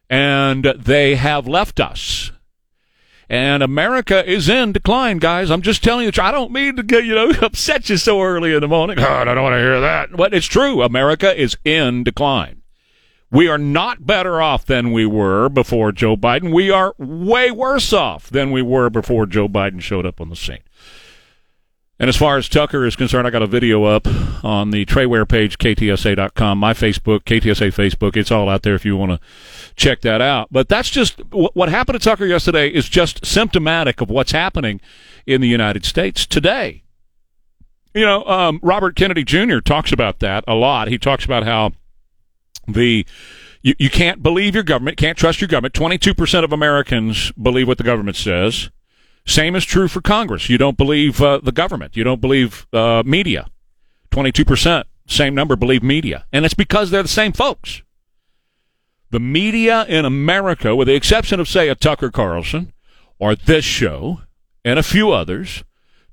[0.09, 2.31] And they have left us.
[3.29, 5.51] And America is in decline, guys.
[5.51, 6.11] I'm just telling you.
[6.21, 8.97] I don't mean to get, you know, upset you so early in the morning.
[8.97, 10.11] God, I don't want to hear that.
[10.13, 10.81] But it's true.
[10.81, 12.63] America is in decline.
[13.31, 16.51] We are not better off than we were before Joe Biden.
[16.51, 20.35] We are way worse off than we were before Joe Biden showed up on the
[20.35, 20.63] scene.
[21.99, 24.07] And as far as Tucker is concerned, I got a video up
[24.43, 28.15] on the Trey Ware page, ktsa.com, my Facebook, KTSA Facebook.
[28.15, 29.19] It's all out there if you want to
[29.75, 30.47] check that out.
[30.49, 34.79] But that's just what happened to Tucker yesterday is just symptomatic of what's happening
[35.25, 36.83] in the United States today.
[37.93, 39.59] You know, um, Robert Kennedy Jr.
[39.59, 40.87] talks about that a lot.
[40.87, 41.73] He talks about how
[42.65, 43.05] the
[43.61, 45.73] you, you can't believe your government, can't trust your government.
[45.73, 48.69] 22% of Americans believe what the government says.
[49.25, 50.49] Same is true for Congress.
[50.49, 51.95] You don't believe uh, the government.
[51.95, 53.47] You don't believe uh, media.
[54.11, 56.25] 22%, same number, believe media.
[56.33, 57.83] And it's because they're the same folks.
[59.11, 62.73] The media in America, with the exception of, say, a Tucker Carlson
[63.17, 64.21] or this show
[64.63, 65.63] and a few others,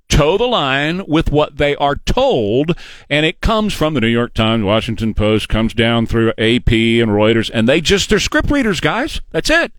[0.08, 2.76] toe the line with what they are told,
[3.10, 7.10] and it comes from the New York Times, Washington Post, comes down through AP and
[7.10, 9.20] Reuters, and they just, they're script readers, guys.
[9.30, 9.72] That's it.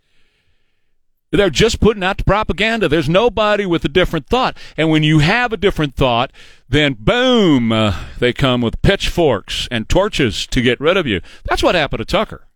[1.31, 2.87] They're just putting out the propaganda.
[2.87, 4.57] There's nobody with a different thought.
[4.77, 6.31] And when you have a different thought,
[6.69, 11.21] then boom, uh, they come with pitchforks and torches to get rid of you.
[11.45, 12.47] That's what happened to Tucker.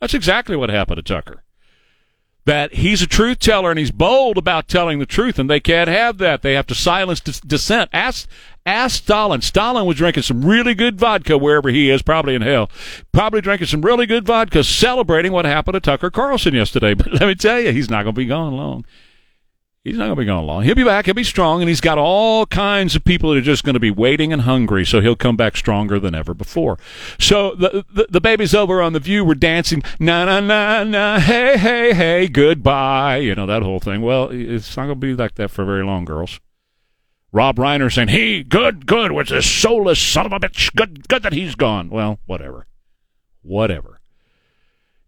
[0.00, 1.42] That's exactly what happened to Tucker.
[2.44, 5.88] That he's a truth teller and he's bold about telling the truth, and they can't
[5.88, 6.42] have that.
[6.42, 7.88] They have to silence dis- dissent.
[7.92, 8.28] Ask
[8.64, 9.40] Ask Stalin.
[9.40, 12.70] Stalin was drinking some really good vodka wherever he is, probably in hell.
[13.10, 16.94] Probably drinking some really good vodka, celebrating what happened to Tucker Carlson yesterday.
[17.02, 18.84] But let me tell you, he's not going to be gone long.
[19.82, 20.62] He's not going to be gone long.
[20.62, 21.06] He'll be back.
[21.06, 23.80] He'll be strong, and he's got all kinds of people that are just going to
[23.80, 24.86] be waiting and hungry.
[24.86, 26.78] So he'll come back stronger than ever before.
[27.18, 31.18] So the the, the babies over on the View We're dancing na na na na
[31.18, 33.16] hey hey hey goodbye.
[33.16, 34.02] You know that whole thing.
[34.02, 36.38] Well, it's not going to be like that for very long, girls.
[37.32, 40.74] Rob Reiner saying, "He good, good was this soulless son of a bitch.
[40.74, 42.66] Good, good that he's gone." Well, whatever,
[43.42, 44.00] whatever.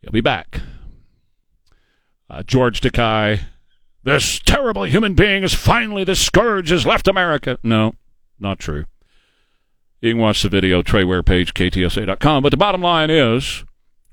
[0.00, 0.60] He'll be back.
[2.28, 3.40] Uh, George Takei,
[4.02, 7.58] this terrible human being is finally the scourge has left America.
[7.62, 7.94] No,
[8.38, 8.84] not true.
[10.00, 12.42] You can watch the video, Trey Ware page, ktsa.com.
[12.42, 13.64] But the bottom line is,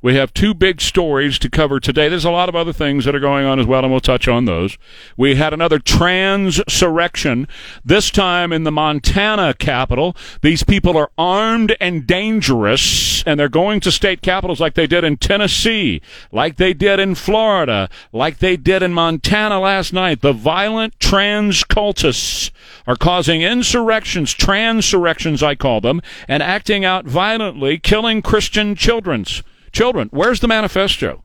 [0.02, 2.10] we have two big stories to cover today.
[2.10, 4.28] There's a lot of other things that are going on as well, and we'll touch
[4.28, 4.78] on those.
[5.16, 7.48] We had another transurrection,
[7.86, 10.16] this time in the Montana capital.
[10.42, 15.04] These people are armed and dangerous, and they're going to state capitals like they did
[15.04, 20.22] in Tennessee, like they did in Florida, like they did in Montana last night.
[20.22, 22.50] The violent trans cultists
[22.88, 30.10] are causing insurrections, transurrections, I call them, and acting out violently, killing Christian children's children.
[30.12, 31.24] Where's the manifesto?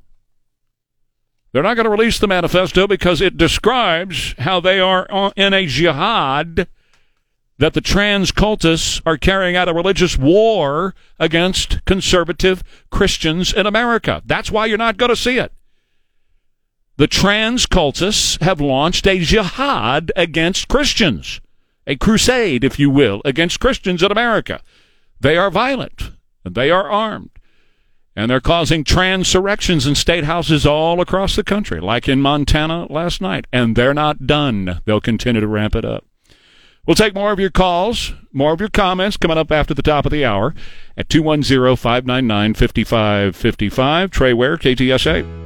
[1.52, 5.66] They're not going to release the manifesto because it describes how they are in a
[5.66, 6.68] jihad
[7.58, 14.22] that the trans cultists are carrying out a religious war against conservative Christians in America.
[14.26, 15.52] That's why you're not going to see it.
[16.98, 21.40] The trans cultists have launched a jihad against Christians,
[21.86, 24.62] a crusade, if you will, against Christians in America.
[25.20, 26.10] They are violent
[26.44, 27.30] and they are armed.
[28.16, 33.20] And they're causing transurrections in state houses all across the country, like in Montana last
[33.20, 33.46] night.
[33.52, 34.80] And they're not done.
[34.86, 36.06] They'll continue to ramp it up.
[36.86, 40.06] We'll take more of your calls, more of your comments coming up after the top
[40.06, 40.54] of the hour
[40.96, 44.10] at 210 599 5555.
[44.10, 45.44] Trey Ware, KTSA.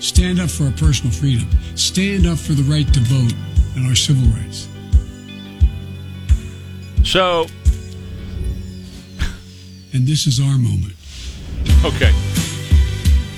[0.00, 1.48] Stand up for our personal freedom.
[1.76, 3.32] Stand up for the right to vote
[3.76, 4.66] and our civil rights.
[7.04, 7.46] So,
[9.92, 10.94] And this is our moment.
[11.84, 12.12] okay.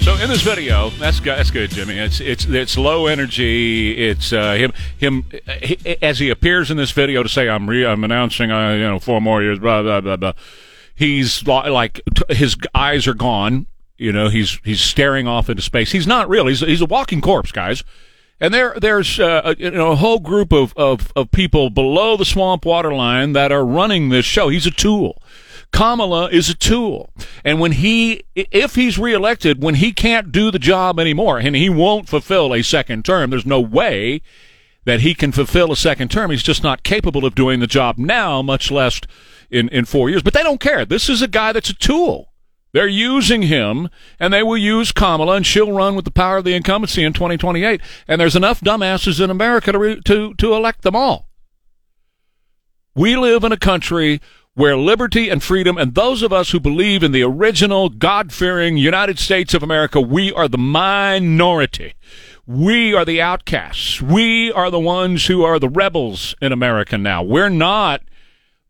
[0.00, 1.96] So in this video, that's good, that's good, Jimmy.
[1.96, 3.92] It's it's it's low energy.
[3.96, 5.24] It's uh, him him
[5.62, 8.80] he, as he appears in this video to say, "I'm re- I'm announcing, uh, you
[8.80, 10.32] know, four more years." Blah blah blah blah.
[10.94, 13.66] He's like his eyes are gone.
[13.98, 15.92] You know, he's he's staring off into space.
[15.92, 16.46] He's not real.
[16.46, 17.84] He's he's a walking corpse, guys.
[18.40, 22.24] And there, there's uh, you know a whole group of, of, of people below the
[22.24, 24.48] swamp water line that are running this show.
[24.48, 25.22] He's a tool.
[25.72, 27.10] Kamala is a tool.
[27.44, 31.70] And when he, if he's reelected, when he can't do the job anymore, and he
[31.70, 34.20] won't fulfill a second term, there's no way
[34.84, 36.30] that he can fulfill a second term.
[36.30, 39.00] He's just not capable of doing the job now, much less
[39.52, 40.22] in, in four years.
[40.22, 40.84] But they don't care.
[40.84, 42.32] This is a guy that's a tool.
[42.72, 46.44] They're using him, and they will use Kamala, and she'll run with the power of
[46.44, 47.80] the incumbency in 2028.
[48.08, 51.28] And there's enough dumbasses in America to, re- to, to elect them all.
[52.94, 54.20] We live in a country
[54.54, 58.76] where liberty and freedom, and those of us who believe in the original God fearing
[58.76, 61.94] United States of America, we are the minority.
[62.46, 64.02] We are the outcasts.
[64.02, 67.22] We are the ones who are the rebels in America now.
[67.22, 68.02] We're not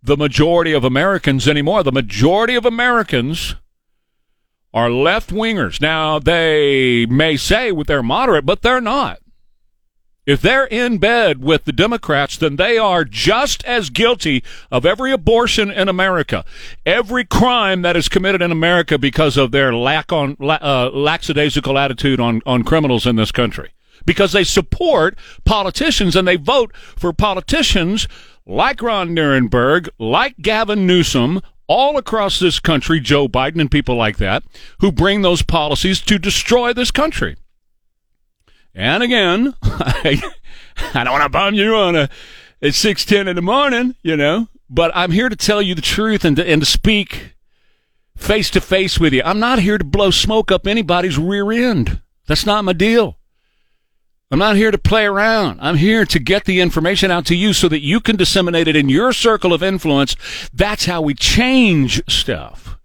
[0.02, 1.82] the majority of Americans anymore.
[1.82, 3.54] The majority of Americans
[4.74, 5.80] are left wingers.
[5.80, 9.18] Now, they may say they're moderate, but they're not.
[10.24, 15.10] If they're in bed with the Democrats, then they are just as guilty of every
[15.10, 16.44] abortion in America,
[16.86, 22.20] every crime that is committed in America because of their lack on uh, lackadaisical attitude
[22.20, 23.72] on on criminals in this country.
[24.04, 28.06] Because they support politicians and they vote for politicians
[28.46, 34.18] like Ron Nirenberg, like Gavin Newsom, all across this country, Joe Biden and people like
[34.18, 34.42] that,
[34.80, 37.36] who bring those policies to destroy this country.
[38.74, 40.22] And again, I,
[40.94, 42.08] I don't want to bum you on a
[42.60, 45.82] at six ten in the morning, you know, but I'm here to tell you the
[45.82, 47.36] truth and to, and to speak
[48.16, 49.22] face to face with you.
[49.24, 52.00] I'm not here to blow smoke up anybody's rear end.
[52.26, 53.18] That's not my deal.
[54.32, 55.60] I'm not here to play around.
[55.60, 58.74] I'm here to get the information out to you so that you can disseminate it
[58.74, 60.16] in your circle of influence.
[60.54, 62.78] That's how we change stuff.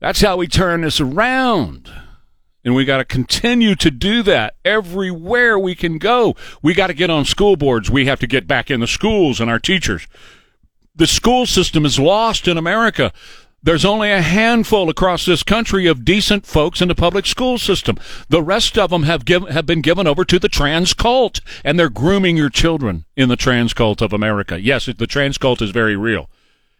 [0.00, 1.90] That's how we turn this around.
[2.62, 6.36] And we got to continue to do that everywhere we can go.
[6.60, 7.90] We got to get on school boards.
[7.90, 10.06] We have to get back in the schools and our teachers.
[10.94, 13.14] The school system is lost in America.
[13.66, 17.98] There's only a handful across this country of decent folks in the public school system.
[18.28, 21.76] The rest of them have given, have been given over to the trans cult, and
[21.76, 24.62] they're grooming your children in the trans cult of America.
[24.62, 26.30] Yes, the trans cult is very real.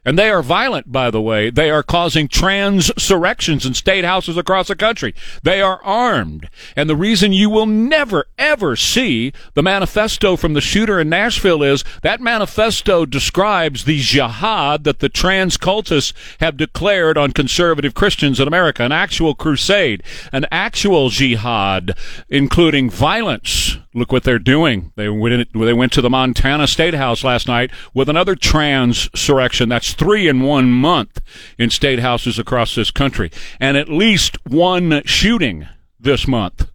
[0.06, 1.50] And they are violent, by the way.
[1.50, 5.16] They are causing transurrections in state houses across the country.
[5.42, 6.48] They are armed.
[6.76, 11.64] And the reason you will never, ever see the manifesto from the shooter in Nashville
[11.64, 18.38] is that manifesto describes the jihad that the trans cultists have declared on conservative Christians
[18.38, 18.84] in America.
[18.84, 21.98] An actual crusade, an actual jihad,
[22.28, 23.78] including violence.
[23.96, 24.92] Look what they're doing.
[24.94, 29.70] They went, they went to the Montana State House last night with another trans transurrection.
[29.70, 31.22] That's three in one month
[31.58, 35.66] in state houses across this country, and at least one shooting
[35.98, 36.70] this month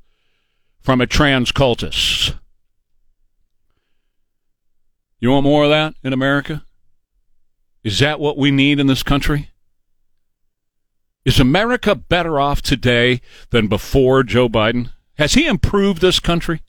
[0.80, 2.39] from a trans cultist.
[5.19, 6.65] You want more of that in America?
[7.84, 9.51] Is that what we need in this country?
[11.24, 14.91] Is America better off today than before Joe Biden?
[15.19, 16.63] Has he improved this country?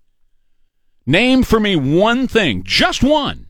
[1.05, 3.48] Name for me one thing, just one,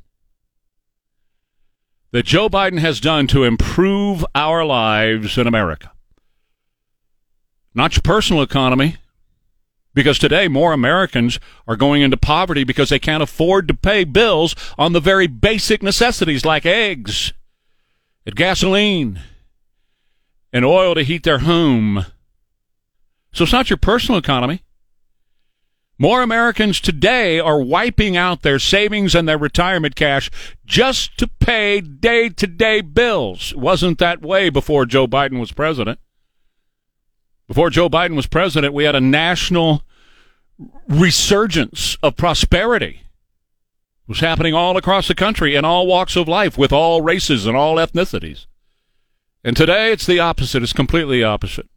[2.11, 5.93] that Joe Biden has done to improve our lives in America.
[7.75, 8.97] Not your personal economy,
[9.95, 14.55] because today more Americans are going into poverty because they can't afford to pay bills
[14.79, 17.33] on the very basic necessities like eggs
[18.25, 19.21] and gasoline
[20.53, 22.07] and oil to heat their home.
[23.33, 24.63] So it's not your personal economy.
[25.99, 30.31] More Americans today are wiping out their savings and their retirement cash
[30.65, 33.53] just to pay day to day bills.
[33.53, 35.99] It wasn't that way before Joe Biden was president.
[37.47, 39.85] Before Joe Biden was president, we had a national
[40.89, 43.03] resurgence of prosperity.
[43.03, 47.47] It was happening all across the country in all walks of life with all races
[47.47, 48.47] and all ethnicities.
[49.45, 50.63] And today it's the opposite.
[50.63, 51.69] It's completely opposite.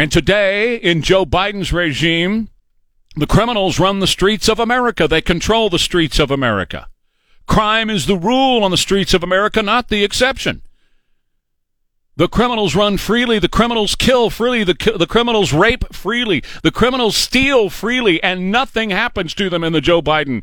[0.00, 2.48] And today, in Joe Biden's regime,
[3.16, 5.06] the criminals run the streets of America.
[5.06, 6.88] They control the streets of America.
[7.46, 10.62] Crime is the rule on the streets of America, not the exception.
[12.16, 13.38] The criminals run freely.
[13.38, 14.64] The criminals kill freely.
[14.64, 16.42] The, the criminals rape freely.
[16.62, 20.42] The criminals steal freely, and nothing happens to them in the Joe Biden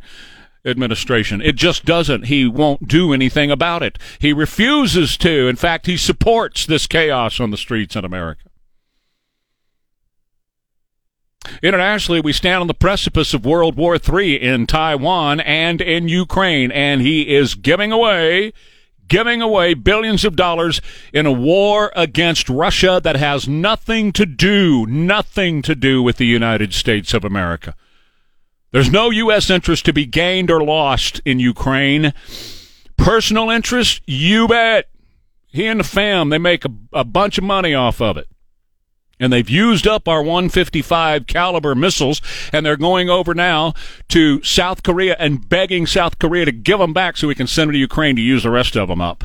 [0.65, 1.41] administration.
[1.41, 2.25] It just doesn't.
[2.25, 3.97] He won't do anything about it.
[4.19, 5.47] He refuses to.
[5.47, 8.46] In fact, he supports this chaos on the streets in America.
[11.61, 16.71] Internationally, we stand on the precipice of World War III in Taiwan and in Ukraine,
[16.71, 18.53] and he is giving away
[19.07, 20.81] giving away billions of dollars
[21.13, 26.25] in a war against Russia that has nothing to do, nothing to do with the
[26.25, 27.73] United States of America.
[28.71, 29.49] There's no U.S.
[29.49, 32.13] interest to be gained or lost in Ukraine.
[32.97, 34.89] Personal interest, you bet.
[35.47, 38.27] He and the fam, they make a, a bunch of money off of it
[39.20, 42.22] and they've used up our 155 caliber missiles
[42.53, 43.74] and they're going over now
[44.09, 47.70] to South Korea and begging South Korea to give them back so we can send
[47.70, 49.24] them to Ukraine to use the rest of them up.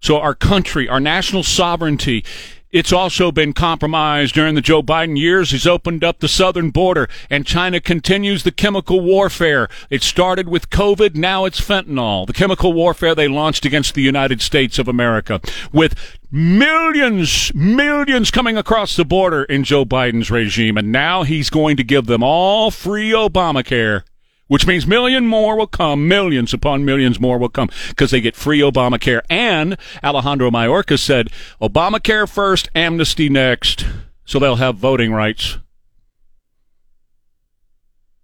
[0.00, 2.24] So our country, our national sovereignty
[2.70, 5.50] it's also been compromised during the Joe Biden years.
[5.50, 9.68] He's opened up the southern border, and China continues the chemical warfare.
[9.88, 12.26] It started with COVID, now it's fentanyl.
[12.26, 15.40] The chemical warfare they launched against the United States of America,
[15.72, 15.94] with
[16.30, 21.84] millions, millions coming across the border in Joe Biden's regime, and now he's going to
[21.84, 24.02] give them all free Obamacare
[24.48, 28.36] which means million more will come, millions upon millions more will come because they get
[28.36, 29.22] free Obamacare.
[29.28, 31.30] And Alejandro Mayorkas said,
[31.60, 33.86] Obamacare first, amnesty next,
[34.24, 35.58] so they'll have voting rights.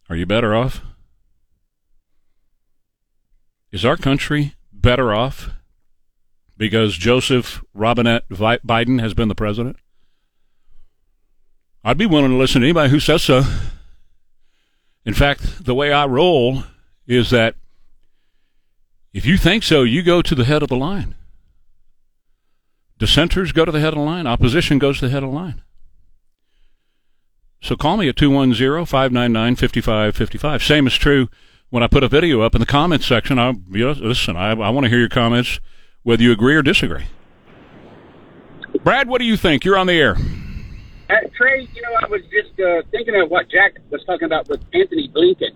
[0.09, 0.83] Are you better off?
[3.71, 5.51] Is our country better off
[6.59, 9.77] because Joseph Robinette Biden has been the president?
[11.83, 13.43] I'd be willing to listen to anybody who says so.
[15.05, 16.63] In fact, the way I roll
[17.07, 17.57] is that
[19.13, 21.15] if you think so, you go to the head of the line.
[22.99, 24.27] Dissenters go to the head of the line.
[24.27, 25.63] Opposition goes to the head of the line.
[27.61, 30.67] So call me at 210-599-5555.
[30.67, 31.29] Same is true
[31.71, 33.39] when I put a video up in the comments section.
[33.39, 35.59] I you know, listen, I, I want to hear your comments,
[36.03, 37.07] whether you agree or disagree.
[38.83, 39.65] Brad, what do you think?
[39.65, 40.17] You're on the air.
[41.13, 44.49] Uh, Trey, you know, I was just uh, thinking of what Jack was talking about
[44.49, 45.51] with Antony Blinken.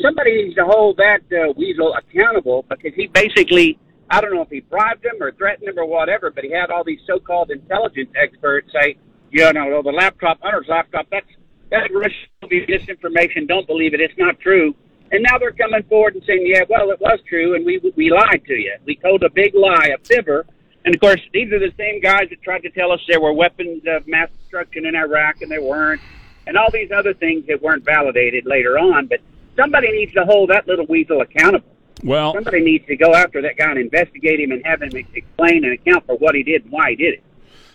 [0.00, 3.76] Somebody needs to hold that uh, weasel accountable because he basically,
[4.08, 6.70] I don't know if he bribed him or threatened him or whatever, but he had
[6.70, 8.96] all these so-called intelligence experts say,
[9.32, 11.26] you know, the laptop, Hunter's laptop, that's
[11.70, 13.48] that's Russian disinformation.
[13.48, 14.00] Don't believe it.
[14.00, 14.74] It's not true.
[15.12, 18.10] And now they're coming forward and saying, yeah, well, it was true, and we we
[18.10, 18.76] lied to you.
[18.86, 20.46] We told a big lie, a fibber,
[20.84, 23.32] and of course, these are the same guys that tried to tell us there were
[23.32, 26.00] weapons of mass destruction in Iraq, and there weren't,
[26.46, 29.06] and all these other things that weren't validated later on.
[29.06, 29.20] But
[29.56, 31.68] somebody needs to hold that little weasel accountable.
[32.02, 35.64] Well, somebody needs to go after that guy and investigate him and have him explain
[35.64, 37.22] and account for what he did and why he did it.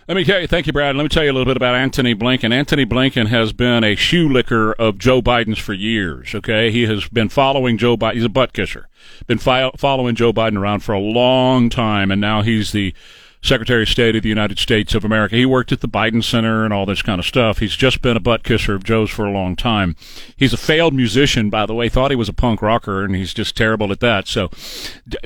[0.08, 0.94] Let me tell you, thank you, Brad.
[0.94, 2.52] Let me tell you a little bit about Antony Blinken.
[2.52, 6.32] Antony Blinken has been a shoe licker of Joe Biden's for years.
[6.32, 8.14] Okay, he has been following Joe Biden.
[8.14, 8.88] He's a butt kisser.
[9.26, 12.94] Been fi- following Joe Biden around for a long time, and now he's the
[13.42, 15.36] Secretary of State of the United States of America.
[15.36, 17.58] He worked at the Biden Center and all this kind of stuff.
[17.58, 19.96] He's just been a butt kisser of Joe's for a long time.
[20.36, 21.88] He's a failed musician, by the way.
[21.88, 24.26] Thought he was a punk rocker, and he's just terrible at that.
[24.26, 24.48] So,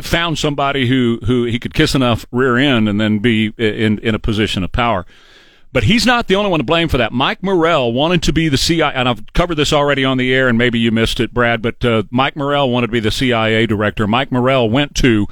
[0.00, 4.14] found somebody who who he could kiss enough rear end and then be in in
[4.14, 5.06] a position of power.
[5.72, 7.12] But he's not the only one to blame for that.
[7.12, 10.48] Mike Morrell wanted to be the CIA, and I've covered this already on the air,
[10.48, 11.62] and maybe you missed it, Brad.
[11.62, 14.08] But uh, Mike Morrell wanted to be the CIA director.
[14.08, 15.28] Mike Morrell went to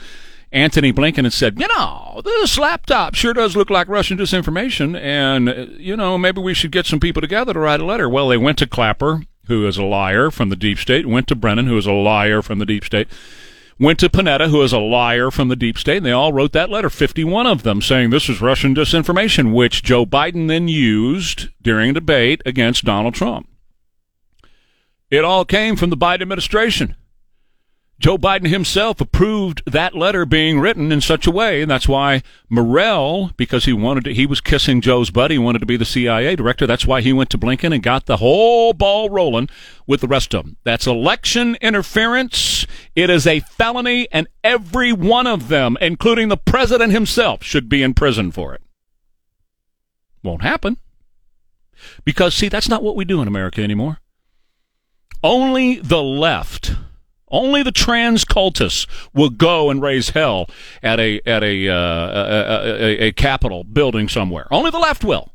[0.53, 5.49] Antony Blinken and said, you know, this laptop sure does look like Russian disinformation, and,
[5.49, 8.09] uh, you know, maybe we should get some people together to write a letter.
[8.09, 11.37] Well, they went to Clapper, who is a liar from the deep state, went to
[11.37, 13.09] Brennan, who is a liar from the deep state,
[13.79, 16.53] went to Panetta, who is a liar from the deep state, and they all wrote
[16.53, 21.49] that letter, 51 of them, saying this is Russian disinformation, which Joe Biden then used
[21.61, 23.49] during a debate against Donald Trump.
[25.11, 26.95] It all came from the Biden administration.
[28.01, 32.23] Joe Biden himself approved that letter being written in such a way, and that's why
[32.49, 36.37] Morrell, because he wanted to, he was kissing Joe's buddy, wanted to be the CIA
[36.37, 36.65] director.
[36.65, 39.49] That's why he went to Blinken and got the whole ball rolling
[39.89, 40.57] with the rest of them.
[40.63, 42.67] That's election interference.
[42.95, 47.83] It is a felony, and every one of them, including the president himself, should be
[47.83, 48.63] in prison for it.
[50.23, 50.77] Won't happen.
[52.05, 53.99] Because, see, that's not what we do in America anymore.
[55.21, 56.77] Only the left
[57.31, 60.49] only the trans cultists will go and raise hell
[60.83, 64.47] at a at a, uh, a, a, a Capitol building somewhere.
[64.51, 65.33] Only the left will.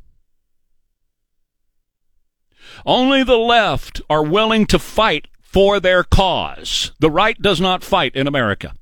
[2.86, 6.92] Only the left are willing to fight for their cause.
[6.98, 8.74] The right does not fight in America.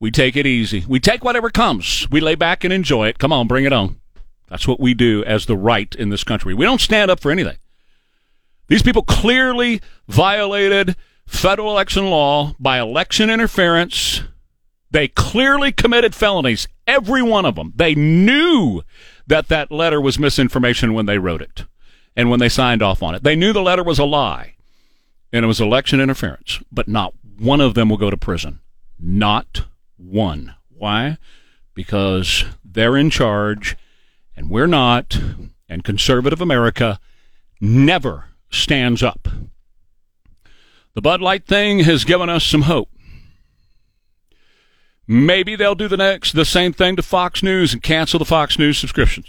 [0.00, 0.84] We take it easy.
[0.88, 2.06] We take whatever comes.
[2.10, 3.18] We lay back and enjoy it.
[3.18, 4.00] Come on, bring it on.
[4.48, 6.54] That's what we do as the right in this country.
[6.54, 7.56] We don't stand up for anything.
[8.68, 10.96] These people clearly violated
[11.28, 14.22] federal election law by election interference.
[14.90, 17.72] They clearly committed felonies, every one of them.
[17.76, 18.82] They knew
[19.26, 21.66] that that letter was misinformation when they wrote it
[22.16, 23.22] and when they signed off on it.
[23.22, 24.54] They knew the letter was a lie
[25.30, 28.60] and it was election interference, but not one of them will go to prison.
[28.98, 29.66] Not
[29.98, 30.54] one.
[30.70, 31.18] Why?
[31.74, 33.76] Because they're in charge
[34.34, 35.20] and we're not,
[35.68, 36.98] and conservative America
[37.60, 39.28] never stands up
[40.98, 42.88] the Bud Light thing has given us some hope.
[45.06, 48.58] Maybe they'll do the next the same thing to Fox News and cancel the Fox
[48.58, 49.28] News subscriptions.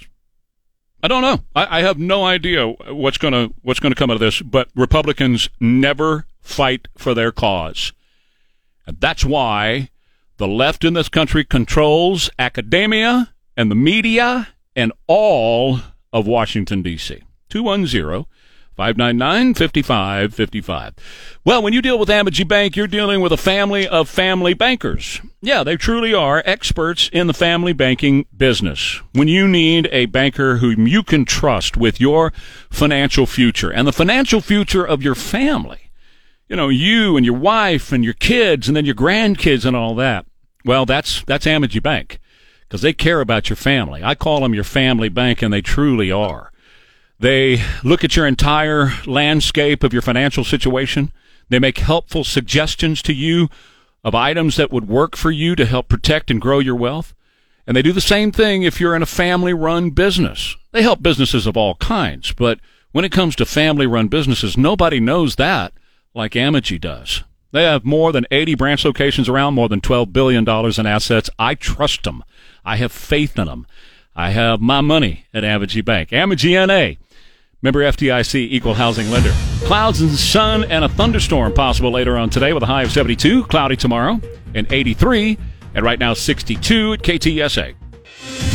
[1.04, 1.44] I don't know.
[1.56, 4.42] I, I have no idea what's gonna what's gonna come out of this.
[4.42, 7.94] But Republicans never fight for their cause,
[8.88, 9.92] and that's why
[10.38, 17.22] the left in this country controls academia and the media and all of Washington D.C.
[17.48, 18.28] Two one zero
[18.80, 20.94] 599 5555.
[21.44, 25.20] Well, when you deal with Amegy Bank, you're dealing with a family of family bankers.
[25.42, 29.02] Yeah, they truly are experts in the family banking business.
[29.12, 32.32] When you need a banker whom you can trust with your
[32.70, 35.92] financial future and the financial future of your family,
[36.48, 39.94] you know, you and your wife and your kids and then your grandkids and all
[39.96, 40.26] that.
[40.64, 42.18] Well, that's that's Amegy Bank
[42.62, 44.06] because they care about your family.
[44.06, 46.49] I call them your family bank, and they truly are.
[47.20, 51.12] They look at your entire landscape of your financial situation.
[51.50, 53.50] They make helpful suggestions to you
[54.04, 57.14] of items that would work for you to help protect and grow your wealth.
[57.68, 60.56] And they do the same thing if you're in a family run business.
[60.72, 62.60] They help businesses of all kinds, but
[62.92, 65.74] when it comes to family run businesses, nobody knows that
[66.16, 67.24] like Amegy does.
[67.52, 71.30] They have more than 80 branch locations around, more than $12 billion in assets.
[71.38, 72.24] I trust them.
[72.64, 73.68] I have faith in them.
[74.16, 76.10] I have my money at Amegy Bank.
[76.10, 77.00] Amegy NA.
[77.62, 79.34] Member FDIC equal housing lender.
[79.66, 83.44] Clouds and sun and a thunderstorm possible later on today with a high of 72.
[83.46, 84.22] Cloudy tomorrow
[84.56, 85.38] and 83.
[85.76, 87.76] And right now 62 at KTSA.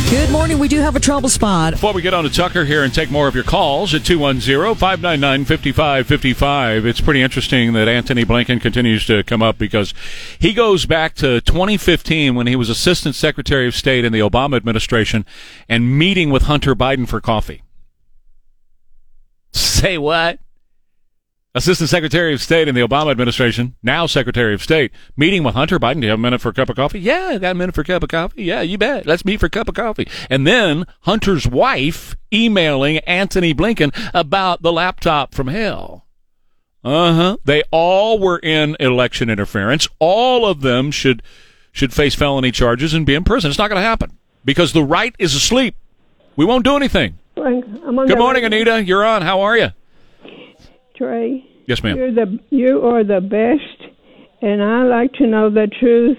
[0.09, 0.59] Good morning.
[0.59, 1.73] We do have a trouble spot.
[1.73, 6.85] Before we get on to Tucker here and take more of your calls at 210-599-5555,
[6.85, 9.95] it's pretty interesting that Antony Blinken continues to come up because
[10.37, 14.57] he goes back to 2015 when he was Assistant Secretary of State in the Obama
[14.57, 15.25] administration
[15.67, 17.63] and meeting with Hunter Biden for coffee.
[19.55, 20.39] Say what?
[21.53, 25.79] Assistant Secretary of State in the Obama administration, now Secretary of State, meeting with Hunter
[25.79, 26.01] Biden.
[26.01, 26.99] Do you have a minute for a cup of coffee?
[26.99, 28.43] Yeah, I got a minute for a cup of coffee.
[28.43, 29.05] Yeah, you bet.
[29.05, 30.09] Let's meet for a cup of coffee.
[30.29, 36.05] And then Hunter's wife emailing Antony Blinken about the laptop from hell.
[36.83, 37.37] Uh huh.
[37.45, 39.87] They all were in election interference.
[39.99, 41.23] All of them should
[41.71, 43.49] should face felony charges and be in prison.
[43.49, 45.75] It's not going to happen because the right is asleep.
[46.35, 47.17] We won't do anything.
[47.45, 48.83] Good morning, Anita.
[48.83, 49.21] You're on.
[49.21, 49.67] How are you?
[50.95, 51.47] Trey.
[51.67, 51.95] Yes, ma'am.
[51.95, 53.91] You're the you are the best,
[54.41, 56.17] and I like to know the truth,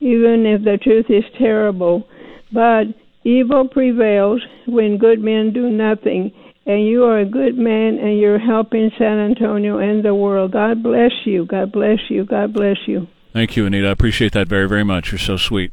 [0.00, 2.08] even if the truth is terrible.
[2.52, 2.84] But
[3.24, 6.32] evil prevails when good men do nothing.
[6.64, 10.52] And you are a good man, and you're helping San Antonio and the world.
[10.52, 11.44] God bless you.
[11.44, 12.24] God bless you.
[12.24, 13.08] God bless you.
[13.32, 13.88] Thank you, Anita.
[13.88, 15.10] I appreciate that very, very much.
[15.10, 15.72] You're so sweet.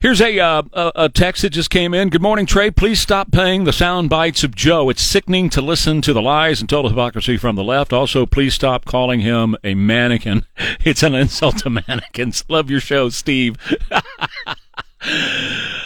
[0.00, 0.62] Here's a, uh,
[0.94, 2.08] a text that just came in.
[2.08, 2.70] Good morning, Trey.
[2.70, 4.88] Please stop paying the sound bites of Joe.
[4.88, 7.92] It's sickening to listen to the lies and total hypocrisy from the left.
[7.92, 10.46] Also, please stop calling him a mannequin.
[10.82, 12.44] It's an insult to mannequins.
[12.48, 13.56] Love your show, Steve.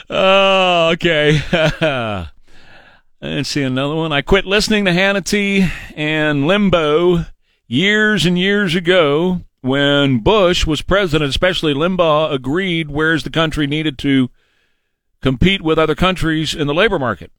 [0.09, 1.41] oh, okay.
[3.21, 4.13] Let's see another one.
[4.13, 7.27] I quit listening to Hannity and Limbaugh
[7.67, 13.97] years and years ago when Bush was president, especially Limbaugh, agreed where's the country needed
[14.01, 14.29] to
[15.23, 17.33] compete with other countries in the labor market.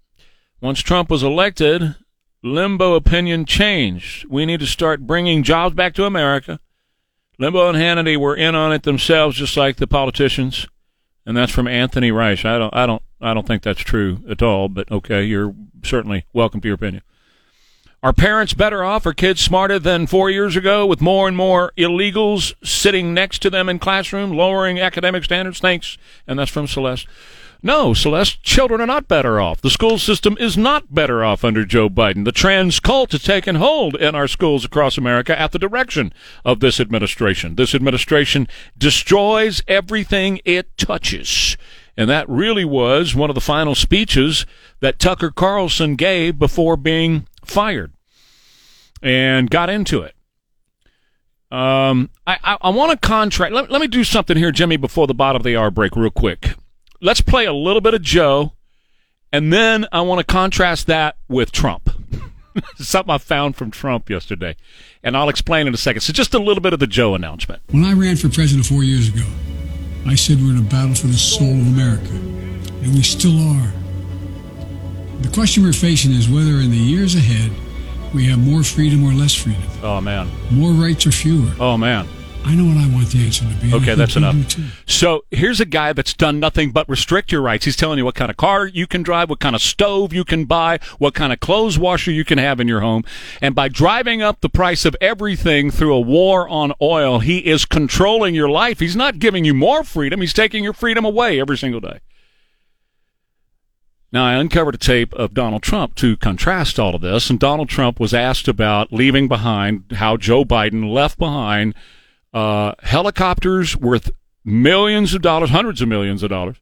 [0.59, 1.95] Once Trump was elected,
[2.43, 4.26] Limbaugh opinion changed.
[4.28, 6.59] We need to start bringing jobs back to America.
[7.39, 10.67] Limbaugh and Hannity were in on it themselves, just like the politicians,
[11.28, 12.43] and that's from Anthony Rice.
[12.43, 14.67] I don't, I don't, I don't think that's true at all.
[14.67, 15.53] But okay, you're
[15.84, 17.03] certainly welcome to your opinion.
[18.04, 19.06] Are parents better off?
[19.06, 23.50] Are kids smarter than four years ago with more and more illegals sitting next to
[23.50, 25.60] them in classroom, lowering academic standards?
[25.60, 25.98] Thanks.
[26.28, 27.08] And that's from Celeste.
[27.64, 29.60] No, Celeste, children are not better off.
[29.60, 32.24] The school system is not better off under Joe Biden.
[32.24, 36.60] The trans cult has taken hold in our schools across America at the direction of
[36.60, 37.56] this administration.
[37.56, 41.58] This administration destroys everything it touches.
[41.98, 44.46] And that really was one of the final speeches
[44.82, 47.93] that Tucker Carlson gave before being fired
[49.02, 50.16] and got into it.
[51.52, 53.54] Um, I, I, I want to contract.
[53.54, 56.10] Let, let me do something here, Jimmy, before the bottom of the hour break, real
[56.10, 56.56] quick.
[57.02, 58.54] Let's play a little bit of Joe,
[59.32, 61.89] and then I want to contrast that with Trump.
[62.78, 64.56] something I found from Trump yesterday,
[65.04, 66.02] and I'll explain in a second.
[66.02, 67.62] So, just a little bit of the Joe announcement.
[67.72, 69.26] When I ran for president four years ago,
[70.06, 73.85] I said we're in a battle for the soul of America, and we still are.
[75.22, 77.51] The question we're facing is whether in the years ahead
[78.13, 80.30] we have more freedom or less freedom, Oh man.
[80.51, 81.51] more rights or fewer.
[81.59, 82.07] Oh man.
[82.47, 83.74] I know what I want the answer to be.
[83.74, 84.36] Okay, that's enough.
[84.86, 87.66] So here's a guy that's done nothing but restrict your rights.
[87.66, 90.24] He's telling you what kind of car you can drive, what kind of stove you
[90.24, 93.03] can buy, what kind of clothes washer you can have in your home.
[93.41, 97.66] And by driving up the price of everything through a war on oil, he is
[97.66, 98.80] controlling your life.
[98.80, 101.99] He's not giving you more freedom, he's taking your freedom away every single day.
[104.16, 107.68] Now, I uncovered a tape of Donald Trump to contrast all of this, and Donald
[107.68, 111.76] Trump was asked about leaving behind how Joe Biden left behind
[112.34, 114.13] uh, helicopters worth
[114.45, 116.61] millions of dollars, hundreds of millions of dollars,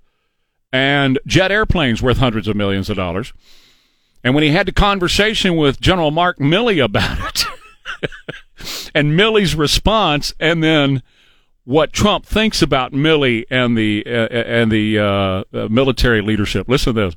[0.71, 3.33] and jet airplanes worth hundreds of millions of dollars.
[4.23, 7.45] And when he had the conversation with General Mark Milley about it,
[8.95, 11.03] and Milley's response, and then
[11.65, 16.67] what Trump thinks about Milley and the uh, and the uh, military leadership.
[16.67, 17.15] Listen to this.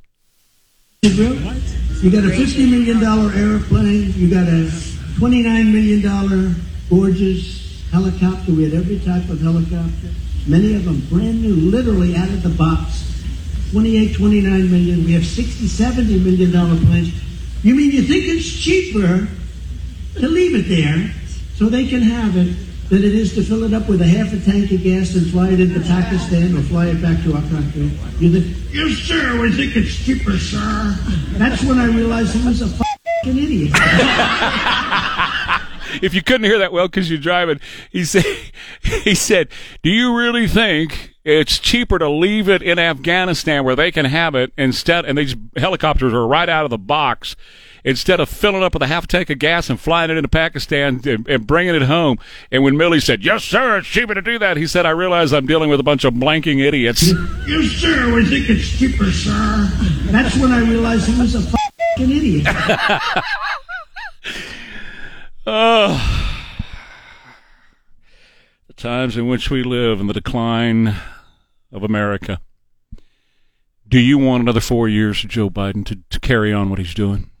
[1.03, 4.13] You got a fifty million dollar airplane.
[4.15, 4.71] You got a
[5.19, 6.55] twenty nine million dollar
[6.89, 8.51] gorgeous helicopter.
[8.51, 10.09] We had every type of helicopter.
[10.47, 13.03] Many of them brand new, literally out of the box.
[13.73, 15.03] 28, 29 million.
[15.03, 17.13] We have 60, 70 million dollar planes.
[17.63, 19.27] You mean you think it's cheaper
[20.15, 21.13] to leave it there
[21.55, 22.55] so they can have it
[22.89, 25.29] than it is to fill it up with a half a tank of gas and
[25.29, 27.91] fly it into Pakistan or fly it back to our country?
[28.19, 30.95] You think, yes, sir, we think it's cheaper, sir.
[31.37, 33.71] That's when I realized he was a fucking idiot.
[36.01, 37.59] if you couldn't hear that well because you're driving,
[37.91, 38.25] he said,
[38.81, 39.49] he said,
[39.83, 44.35] "Do you really think it's cheaper to leave it in Afghanistan where they can have
[44.35, 47.35] it instead?" And these helicopters are right out of the box.
[47.87, 50.99] Instead of filling up with a half tank of gas and flying it into Pakistan
[51.05, 52.19] and, and bringing it home,
[52.51, 55.31] and when Milley said, "Yes, sir, it's cheaper to do that," he said, "I realize
[55.31, 57.03] I'm dealing with a bunch of blanking idiots."
[57.47, 59.71] yes, sir, we think it's cheaper, sir.
[60.11, 62.45] That's when I realized he was a fucking idiot.
[65.49, 66.43] Oh,
[68.67, 70.93] the times in which we live and the decline
[71.71, 72.41] of America.
[73.87, 76.93] Do you want another four years of Joe Biden to, to carry on what he's
[76.93, 77.31] doing?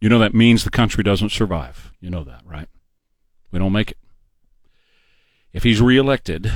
[0.00, 1.92] You know that means the country doesn't survive.
[2.00, 2.68] You know that, right?
[3.50, 3.98] We don't make it.
[5.52, 6.52] If he's reelected,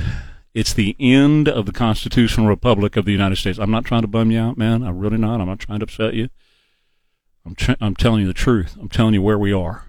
[0.53, 3.59] it's the end of the constitutional republic of the United States.
[3.59, 4.83] I'm not trying to bum you out, man.
[4.83, 5.41] I'm really not.
[5.41, 6.29] I'm not trying to upset you.
[7.45, 8.77] I'm, tr- I'm telling you the truth.
[8.79, 9.85] I'm telling you where we are.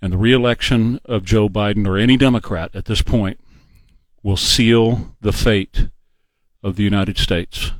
[0.00, 3.40] And the reelection of Joe Biden or any Democrat at this point
[4.22, 5.88] will seal the fate
[6.62, 7.72] of the United States.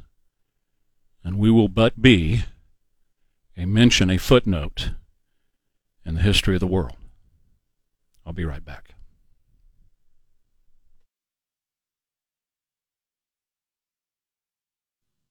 [1.23, 2.45] And we will but be
[3.57, 4.91] a mention, a footnote
[6.05, 6.97] in the history of the world.
[8.27, 8.95] I'll be right back.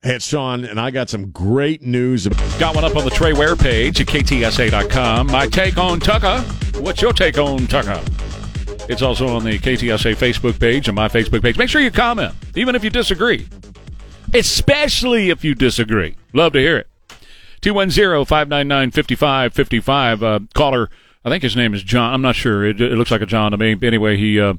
[0.03, 2.28] Hey, it's Sean, and I got some great news.
[2.59, 5.28] Got one up on the Trey Ware page at ktsa.com.
[5.28, 6.41] My take on Tucker.
[6.82, 8.03] What's your take on Tucker?
[8.89, 11.57] It's also on the KTSA Facebook page and my Facebook page.
[11.57, 13.47] Make sure you comment, even if you disagree.
[14.34, 16.17] Especially if you disagree.
[16.34, 16.88] Love to hear it.
[17.64, 20.24] 210-599-5555.
[20.24, 20.89] Uh, caller,
[21.26, 22.14] I think his name is John.
[22.14, 22.66] I'm not sure.
[22.66, 23.78] It, it looks like a John to me.
[23.82, 24.55] Anyway, he uh,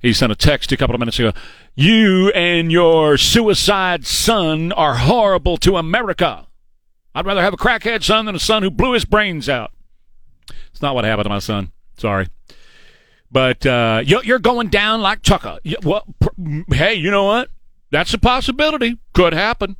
[0.00, 1.32] he sent a text a couple of minutes ago.
[1.74, 6.46] You and your suicide son are horrible to America.
[7.14, 9.72] I'd rather have a crackhead son than a son who blew his brains out.
[10.70, 11.72] It's not what happened to my son.
[11.96, 12.28] Sorry.
[13.30, 15.58] But uh, you're you're going down like Tucker.
[15.82, 16.04] Well,
[16.70, 17.50] hey, you know what?
[17.90, 18.98] That's a possibility.
[19.12, 19.76] Could happen.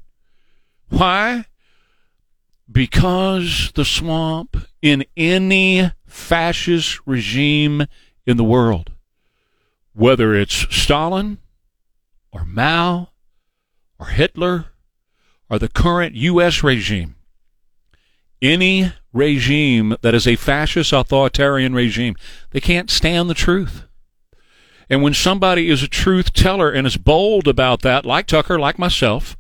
[0.89, 1.47] Why?
[2.71, 7.87] Because the swamp in any fascist regime
[8.27, 8.91] in the world
[9.95, 11.39] whether it's Stalin
[12.33, 13.11] or Mao
[13.99, 14.67] or Hitler
[15.49, 16.63] or the current U.S.
[16.63, 17.15] regime,
[18.43, 22.17] any regime that is a fascist authoritarian regime,
[22.51, 23.85] they can't stand the truth.
[24.91, 28.79] And when somebody is a truth teller and is bold about that, like Tucker, like
[28.79, 29.37] myself,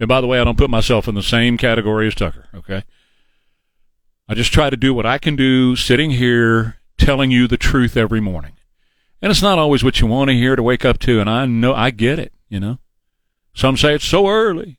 [0.00, 2.84] and by the way, I don't put myself in the same category as Tucker, okay?
[4.26, 7.96] I just try to do what I can do sitting here telling you the truth
[7.96, 8.52] every morning.
[9.20, 11.44] And it's not always what you want to hear to wake up to, and I
[11.44, 12.78] know I get it, you know.
[13.54, 14.78] Some say it's so early.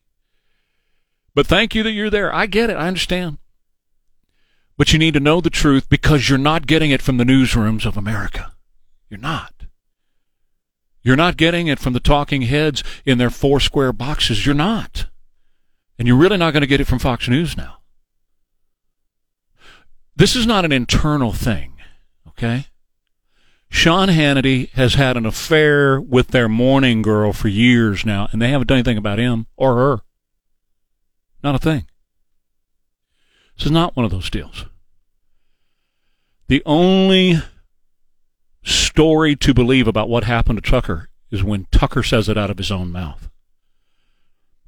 [1.34, 2.34] But thank you that you're there.
[2.34, 2.76] I get it.
[2.76, 3.38] I understand.
[4.76, 7.86] But you need to know the truth because you're not getting it from the newsrooms
[7.86, 8.52] of America.
[9.08, 9.66] You're not.
[11.02, 14.44] You're not getting it from the talking heads in their four square boxes.
[14.44, 15.06] You're not.
[16.02, 17.76] And you're really not going to get it from Fox News now.
[20.16, 21.76] This is not an internal thing,
[22.26, 22.66] okay?
[23.70, 28.48] Sean Hannity has had an affair with their morning girl for years now, and they
[28.48, 30.00] haven't done anything about him or her.
[31.40, 31.86] Not a thing.
[33.56, 34.66] This is not one of those deals.
[36.48, 37.40] The only
[38.64, 42.58] story to believe about what happened to Tucker is when Tucker says it out of
[42.58, 43.28] his own mouth.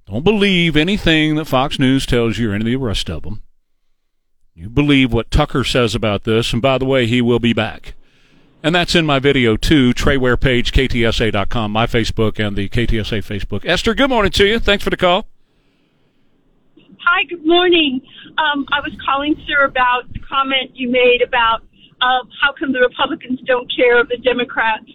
[0.07, 3.43] Don't believe anything that Fox News tells you or any of the rest of them.
[4.55, 7.95] You believe what Tucker says about this, and by the way, he will be back.
[8.63, 13.25] And that's in my video too, Trey Ware page, KTSA.com, my Facebook and the KTSA
[13.25, 13.67] Facebook.
[13.67, 14.59] Esther, good morning to you.
[14.59, 15.27] Thanks for the call.
[17.05, 18.01] Hi, good morning.
[18.39, 21.63] Um, I was calling, sir, about the comment you made about
[22.01, 24.91] uh, how come the Republicans don't care of the Democrats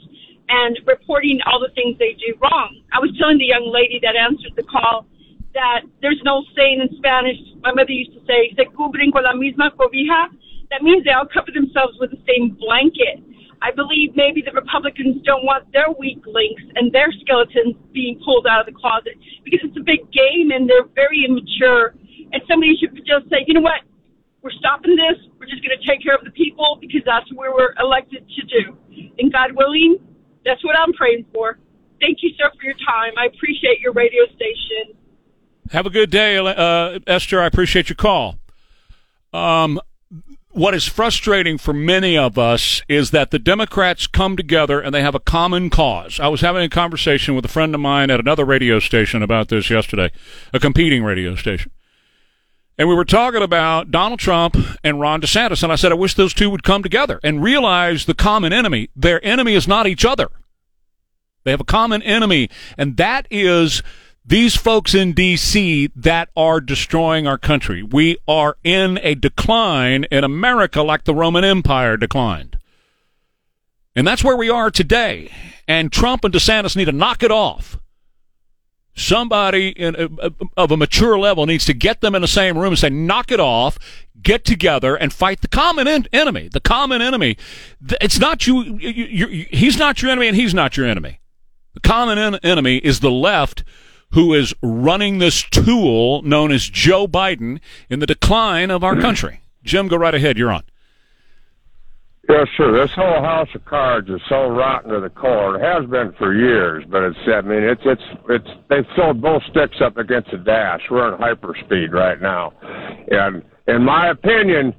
[0.49, 2.81] and reporting all the things they do wrong.
[2.91, 5.05] I was telling the young lady that answered the call
[5.53, 7.37] that there's no saying in Spanish.
[7.61, 10.29] My mother used to say, se cubren con la misma cobija.
[10.69, 13.21] That means they all cover themselves with the same blanket.
[13.61, 18.47] I believe maybe the Republicans don't want their weak links and their skeletons being pulled
[18.47, 21.93] out of the closet because it's a big game and they're very immature.
[22.31, 23.81] And somebody should just say, you know what?
[24.41, 25.19] We're stopping this.
[25.37, 28.41] We're just going to take care of the people because that's what we're elected to
[28.47, 28.77] do.
[29.19, 29.99] And God willing,
[30.45, 31.57] that's what I'm praying for.
[31.99, 33.13] Thank you, sir, for your time.
[33.17, 34.95] I appreciate your radio station.
[35.71, 37.41] Have a good day, uh, Esther.
[37.41, 38.37] I appreciate your call.
[39.33, 39.79] Um,
[40.51, 45.01] what is frustrating for many of us is that the Democrats come together and they
[45.01, 46.19] have a common cause.
[46.19, 49.49] I was having a conversation with a friend of mine at another radio station about
[49.49, 50.11] this yesterday,
[50.51, 51.71] a competing radio station.
[52.79, 54.55] And we were talking about Donald Trump
[54.85, 55.63] and Ron DeSantis.
[55.63, 58.89] And I said, I wish those two would come together and realize the common enemy.
[58.95, 60.29] Their enemy is not each other.
[61.43, 63.81] They have a common enemy, and that is
[64.25, 65.89] these folks in D.C.
[65.95, 67.81] that are destroying our country.
[67.81, 72.57] We are in a decline in America like the Roman Empire declined.
[73.95, 75.31] And that's where we are today.
[75.67, 77.77] And Trump and DeSantis need to knock it off.
[78.99, 82.73] Somebody in, uh, of a mature level needs to get them in the same room
[82.73, 83.79] and say, knock it off,
[84.21, 86.49] get together and fight the common en- enemy.
[86.51, 87.37] The common enemy.
[88.01, 91.21] It's not you, you, you, he's not your enemy and he's not your enemy.
[91.75, 93.63] The common en- enemy is the left
[94.11, 99.41] who is running this tool known as Joe Biden in the decline of our country.
[99.63, 100.37] Jim, go right ahead.
[100.37, 100.63] You're on.
[102.29, 102.79] Yeah, sure.
[102.79, 105.55] This whole house of cards is so rotten to the core.
[105.55, 109.41] It has been for years, but it's I mean it's it's it's they've thrown both
[109.49, 110.81] sticks up against the dash.
[110.91, 112.53] We're in hyperspeed right now.
[113.09, 114.75] And in my opinion,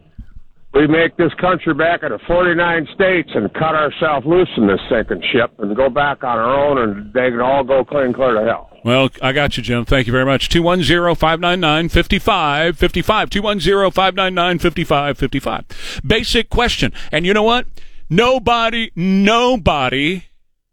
[0.75, 5.23] we make this country back into 49 states and cut ourselves loose from this sinking
[5.33, 8.45] ship and go back on our own and they can all go clean clear to
[8.47, 8.70] hell.
[8.83, 9.85] Well, I got you, Jim.
[9.85, 10.49] Thank you very much.
[10.49, 13.31] 210 599 5555.
[13.31, 16.01] 210 599 5555.
[16.07, 16.93] Basic question.
[17.13, 17.67] And you know what?
[18.09, 20.25] Nobody, nobody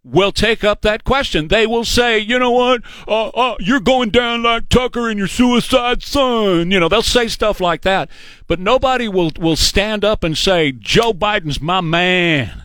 [0.03, 1.49] will take up that question.
[1.49, 2.81] They will say, you know what?
[3.07, 6.71] Uh, uh, you're going down like Tucker and your suicide son.
[6.71, 8.09] You know, they'll say stuff like that.
[8.47, 12.63] But nobody will, will stand up and say, Joe Biden's my man.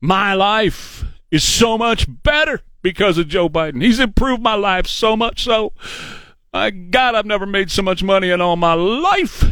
[0.00, 3.82] My life is so much better because of Joe Biden.
[3.82, 5.72] He's improved my life so much so.
[6.52, 9.44] My God, I've never made so much money in all my life.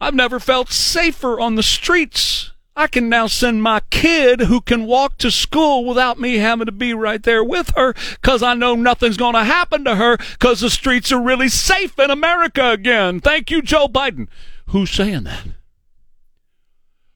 [0.00, 2.52] I've never felt safer on the streets.
[2.74, 6.72] I can now send my kid who can walk to school without me having to
[6.72, 10.60] be right there with her because I know nothing's going to happen to her because
[10.60, 13.20] the streets are really safe in America again.
[13.20, 14.28] Thank you, Joe Biden.
[14.68, 15.44] Who's saying that?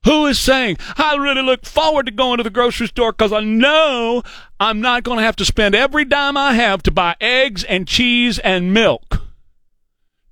[0.05, 3.41] Who is saying, I really look forward to going to the grocery store because I
[3.41, 4.23] know
[4.61, 7.89] I'm not going to have to spend every dime I have to buy eggs and
[7.89, 9.23] cheese and milk.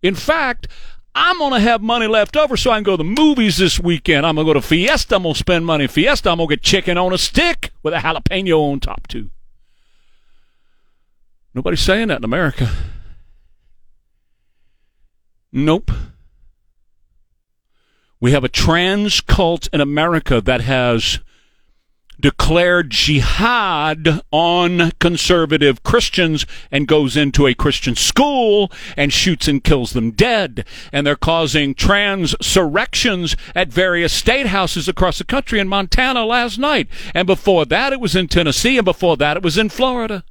[0.02, 0.68] In fact,
[1.14, 3.80] I'm going to have money left over so I can go to the movies this
[3.80, 4.26] weekend.
[4.26, 5.16] I'm going to go to Fiesta.
[5.16, 5.86] I'm going to spend money.
[5.86, 9.30] Fiesta, I'm going to get chicken on a stick with a jalapeno on top, too.
[11.54, 12.70] Nobody's saying that in America.
[15.50, 15.90] Nope.
[18.22, 21.18] We have a trans cult in America that has
[22.20, 29.92] declared jihad on conservative Christians and goes into a Christian school and shoots and kills
[29.92, 30.64] them dead.
[30.92, 36.60] And they're causing trans transurrections at various state houses across the country in Montana last
[36.60, 36.86] night.
[37.16, 38.78] And before that, it was in Tennessee.
[38.78, 40.22] And before that, it was in Florida.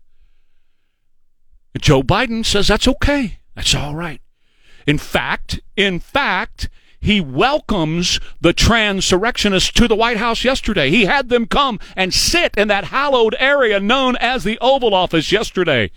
[1.78, 3.40] Joe Biden says that's okay.
[3.54, 4.22] That's all right.
[4.88, 6.70] In fact, in fact,
[7.02, 10.92] he welcomes the transurrectionists to the White House yesterday.
[10.92, 15.32] He had them come and sit in that hallowed area known as the Oval Office
[15.32, 15.90] yesterday.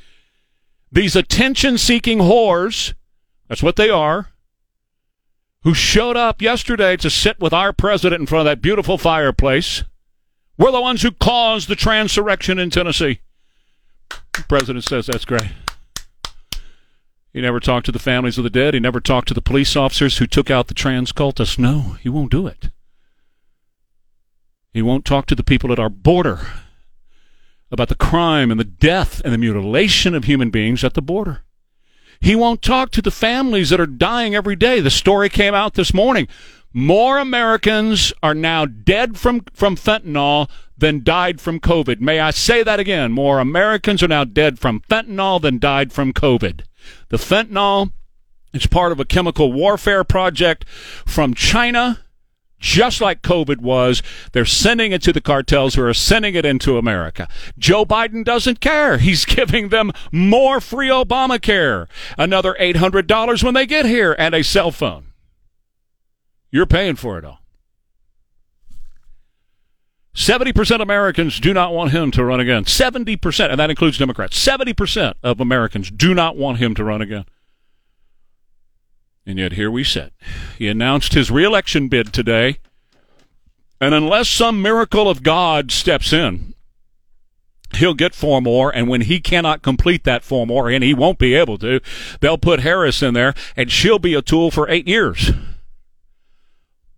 [0.90, 2.94] These attention seeking whores,
[3.48, 4.30] that's what they are,
[5.62, 9.84] who showed up yesterday to sit with our president in front of that beautiful fireplace,
[10.56, 13.20] were the ones who caused the transurrection in Tennessee.
[14.08, 15.48] The president says that's great.
[17.34, 18.74] He never talked to the families of the dead.
[18.74, 21.58] He never talked to the police officers who took out the trans cultists.
[21.58, 22.70] No, he won't do it.
[24.72, 26.46] He won't talk to the people at our border
[27.72, 31.40] about the crime and the death and the mutilation of human beings at the border.
[32.20, 34.78] He won't talk to the families that are dying every day.
[34.78, 36.28] The story came out this morning.
[36.76, 42.00] More Americans are now dead from, from fentanyl than died from COVID.
[42.00, 43.12] May I say that again?
[43.12, 46.62] More Americans are now dead from fentanyl than died from COVID.
[47.10, 47.92] The fentanyl
[48.52, 52.00] is part of a chemical warfare project from China,
[52.58, 54.02] just like COVID was.
[54.32, 57.28] They're sending it to the cartels who are sending it into America.
[57.56, 58.98] Joe Biden doesn't care.
[58.98, 61.86] He's giving them more free Obamacare,
[62.18, 65.13] another $800 when they get here, and a cell phone.
[66.54, 67.40] You're paying for it all.
[70.14, 72.62] 70% of Americans do not want him to run again.
[72.62, 74.38] 70%, and that includes Democrats.
[74.38, 77.24] 70% of Americans do not want him to run again.
[79.26, 80.12] And yet here we sit.
[80.56, 82.58] He announced his reelection bid today.
[83.80, 86.54] And unless some miracle of God steps in,
[87.74, 88.72] he'll get four more.
[88.72, 91.80] And when he cannot complete that four more, and he won't be able to,
[92.20, 95.32] they'll put Harris in there, and she'll be a tool for eight years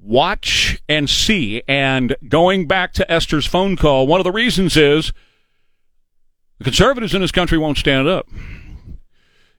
[0.06, 1.62] watch and see.
[1.66, 5.12] And going back to Esther's phone call, one of the reasons is
[6.58, 8.28] the conservatives in this country won't stand up.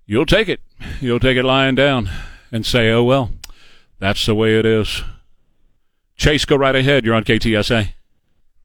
[0.06, 0.62] You'll take it.
[1.02, 2.10] You'll take it lying down
[2.52, 3.32] and say, oh, well,
[4.00, 5.04] that's the way it is.
[6.16, 7.06] Chase, go right ahead.
[7.06, 7.90] You're on KTSA.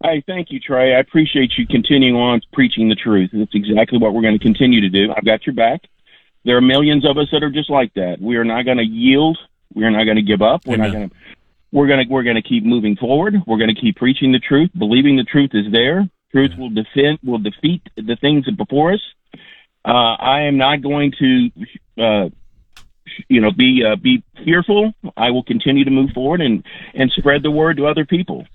[0.03, 0.95] Hey, thank you, Trey.
[0.95, 3.31] I appreciate you continuing on preaching the truth.
[3.33, 5.13] That's exactly what we're going to continue to do.
[5.17, 5.83] I've got your back.
[6.45, 8.21] There are millions of us that are just like that.
[8.21, 9.39] We are not going to yield.
[9.75, 10.67] We are not going to give up.
[10.67, 10.87] We're Amen.
[10.89, 11.17] not going to
[11.73, 13.35] we're going to we're to keep moving forward.
[13.47, 16.09] We're going to keep preaching the truth, believing the truth is there.
[16.31, 19.01] Truth will defend will defeat the things before us.
[19.85, 21.51] Uh, I am not going to,
[21.99, 22.29] uh,
[23.29, 24.93] you know, be uh, be fearful.
[25.17, 26.65] I will continue to move forward and
[26.95, 28.47] and spread the word to other people.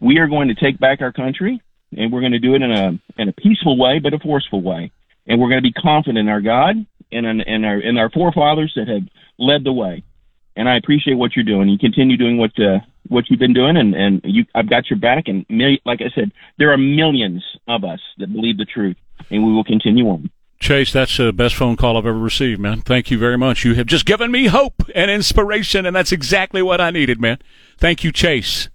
[0.00, 1.62] We are going to take back our country,
[1.96, 4.60] and we're going to do it in a in a peaceful way, but a forceful
[4.60, 4.90] way.
[5.26, 6.76] And we're going to be confident in our God
[7.10, 9.02] and in, in our in our forefathers that have
[9.38, 10.04] led the way
[10.56, 11.68] and I appreciate what you're doing.
[11.68, 12.78] You continue doing what uh,
[13.08, 15.28] what you've been doing, and and you, I've got your back.
[15.28, 18.96] And mil- like I said, there are millions of us that believe the truth,
[19.30, 20.30] and we will continue on.
[20.58, 22.80] Chase, that's the best phone call I've ever received, man.
[22.80, 23.64] Thank you very much.
[23.64, 27.38] You have just given me hope and inspiration, and that's exactly what I needed, man.
[27.78, 28.70] Thank you, Chase.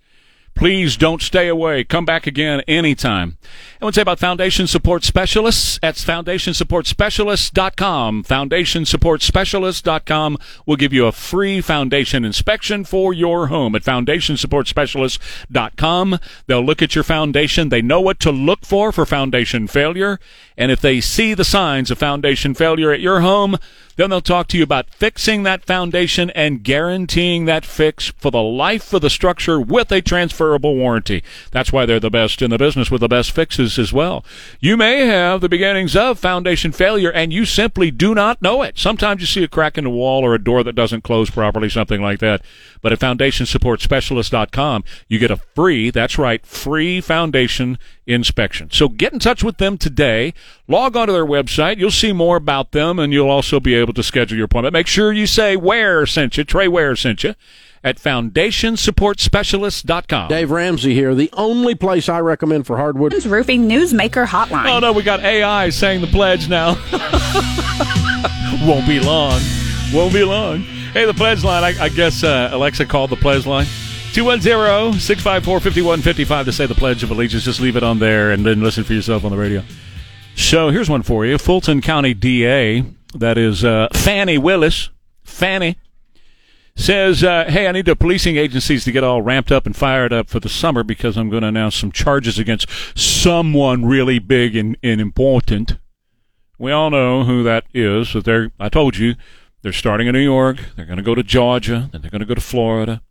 [0.55, 1.83] Please don't stay away.
[1.83, 3.37] Come back again anytime.
[3.81, 5.79] I want to say about Foundation Support Specialists.
[5.81, 8.23] That's foundationsupportspecialists.com.
[8.23, 10.37] Foundationsupportspecialists.com
[10.67, 16.19] will give you a free foundation inspection for your home at foundationsupportspecialists.com.
[16.45, 17.69] They'll look at your foundation.
[17.69, 20.19] They know what to look for for foundation failure.
[20.57, 23.57] And if they see the signs of foundation failure at your home,
[24.01, 28.41] then they'll talk to you about fixing that foundation and guaranteeing that fix for the
[28.41, 31.23] life of the structure with a transferable warranty.
[31.51, 34.25] That's why they're the best in the business with the best fixes as well.
[34.59, 38.79] You may have the beginnings of foundation failure and you simply do not know it.
[38.79, 41.69] Sometimes you see a crack in the wall or a door that doesn't close properly,
[41.69, 42.41] something like that.
[42.81, 47.77] But at foundationsupportspecialist.com, you get a free, that's right, free foundation
[48.11, 48.69] inspection.
[48.71, 50.33] So get in touch with them today.
[50.67, 51.77] Log onto their website.
[51.77, 54.73] You'll see more about them and you'll also be able to schedule your appointment.
[54.73, 57.35] Make sure you say Ware sent you, Trey Ware sent you
[57.83, 60.29] at foundationsupportspecialist.com.
[60.29, 61.15] Dave Ramsey here.
[61.15, 64.67] The only place I recommend for hardwood Roofing Newsmaker Hotline.
[64.67, 66.75] Oh no, we got AI saying the pledge now.
[68.67, 69.41] Won't be long.
[69.93, 70.59] Won't be long.
[70.93, 71.63] Hey, the pledge line.
[71.63, 73.65] I, I guess uh, Alexa called the pledge line.
[74.13, 77.45] 210 654 5155 to say the Pledge of Allegiance.
[77.45, 79.63] Just leave it on there and then listen for yourself on the radio.
[80.35, 81.37] So here's one for you.
[81.37, 82.83] Fulton County DA,
[83.15, 84.89] that is uh, Fani Willis,
[85.23, 85.77] Fani,
[86.75, 90.11] says, uh, Hey, I need the policing agencies to get all ramped up and fired
[90.11, 94.57] up for the summer because I'm going to announce some charges against someone really big
[94.57, 95.77] and, and important.
[96.57, 98.13] We all know who that is.
[98.13, 99.15] That they're, I told you,
[99.61, 100.57] they're starting in New York.
[100.75, 101.89] They're going to go to Georgia.
[101.91, 103.01] Then they're going to go to Florida.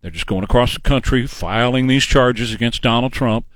[0.00, 3.46] They're just going across the country, filing these charges against Donald Trump,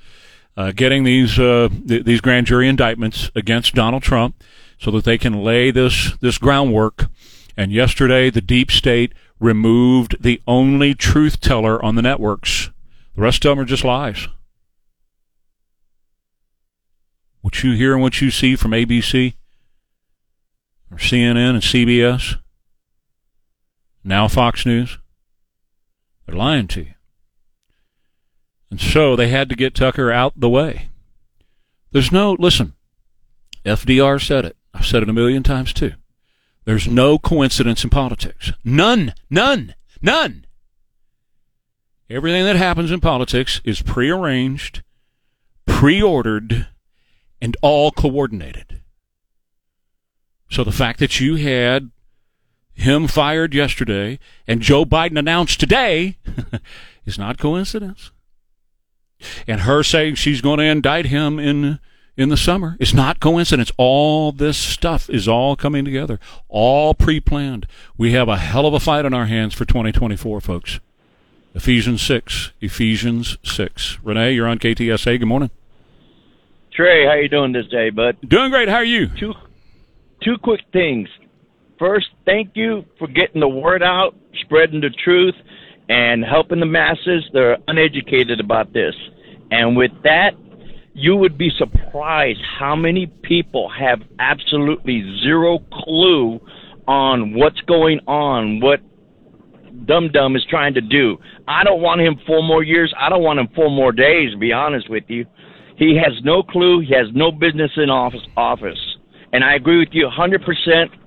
[0.57, 4.43] uh, getting these uh, th- these grand jury indictments against Donald Trump,
[4.79, 7.07] so that they can lay this this groundwork.
[7.57, 12.71] And yesterday, the deep state removed the only truth teller on the networks.
[13.15, 14.29] The rest of them are just lies.
[17.41, 19.35] What you hear and what you see from ABC
[20.91, 22.37] or CNN and CBS,
[24.05, 24.99] now Fox News,
[26.31, 26.95] they're lying to you.
[28.71, 30.89] And so they had to get Tucker out the way.
[31.91, 32.75] There's no, listen,
[33.65, 34.57] FDR said it.
[34.73, 35.95] I've said it a million times too.
[36.67, 38.53] There's no coincidence in politics.
[38.63, 39.13] None.
[39.29, 39.75] None.
[40.01, 40.47] None.
[42.09, 44.83] Everything that happens in politics is prearranged,
[45.67, 46.69] pre-ordered,
[47.43, 48.83] and all coordinated.
[50.49, 51.91] So the fact that you had
[52.81, 56.17] him fired yesterday and Joe Biden announced today
[57.07, 58.11] is not coincidence.
[59.47, 61.79] And her saying she's going to indict him in
[62.17, 63.73] in the summer is not coincidence.
[63.79, 67.67] All this stuff is all coming together, all pre-planned.
[67.97, 70.81] We have a hell of a fight on our hands for 2024, folks.
[71.55, 73.99] Ephesians 6, Ephesians 6.
[74.03, 75.19] Renee, you're on KTSA.
[75.19, 75.51] Good morning.
[76.73, 78.19] Trey, how you doing this day, bud?
[78.27, 78.69] Doing great.
[78.69, 79.09] How are you?
[79.19, 79.35] Two,
[80.23, 81.09] two quick things.
[81.81, 85.35] First, thank you for getting the word out, spreading the truth,
[85.89, 88.95] and helping the masses that are uneducated about this.
[89.51, 90.33] And with that,
[90.93, 96.39] you would be surprised how many people have absolutely zero clue
[96.87, 98.81] on what's going on, what
[99.87, 101.17] Dum Dum is trying to do.
[101.49, 102.93] I don't want him four more years.
[102.99, 105.25] I don't want him four more days, to be honest with you.
[105.79, 106.81] He has no clue.
[106.81, 108.21] He has no business in office.
[108.37, 108.79] office.
[109.33, 111.00] And I agree with you 100%.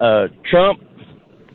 [0.00, 0.80] Uh, Trump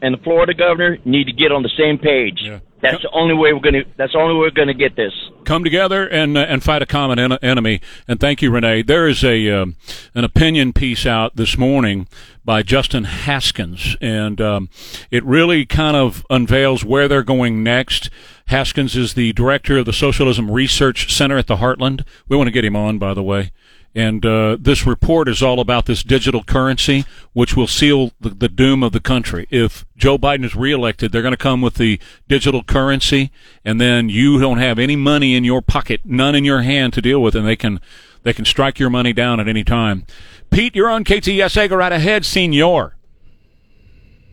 [0.02, 2.40] and the Florida governor need to get on the same page.
[2.42, 2.60] Yeah.
[2.82, 3.84] That's the only way we're going to.
[3.96, 5.14] That's the only way we're going to get this.
[5.46, 7.80] come together and uh, and fight a common en- enemy.
[8.08, 8.82] And thank you, Renee.
[8.82, 9.76] There is a um,
[10.16, 12.08] an opinion piece out this morning
[12.44, 14.70] by Justin Haskins, and um,
[15.12, 18.10] it really kind of unveils where they're going next.
[18.48, 22.04] Haskins is the director of the Socialism Research Center at the Heartland.
[22.28, 23.52] We want to get him on, by the way.
[23.94, 28.48] And uh, this report is all about this digital currency, which will seal the, the
[28.48, 29.48] doom of the country.
[29.50, 33.32] If Joe Biden is reelected, they're going to come with the digital currency,
[33.66, 37.02] and then you don't have any money in your pocket, none in your hand to
[37.02, 37.82] deal with, and they can
[38.24, 40.06] they can strike your money down at any time.
[40.52, 41.70] Pete, you're on KTSA.
[41.70, 42.96] Go right ahead, Senor.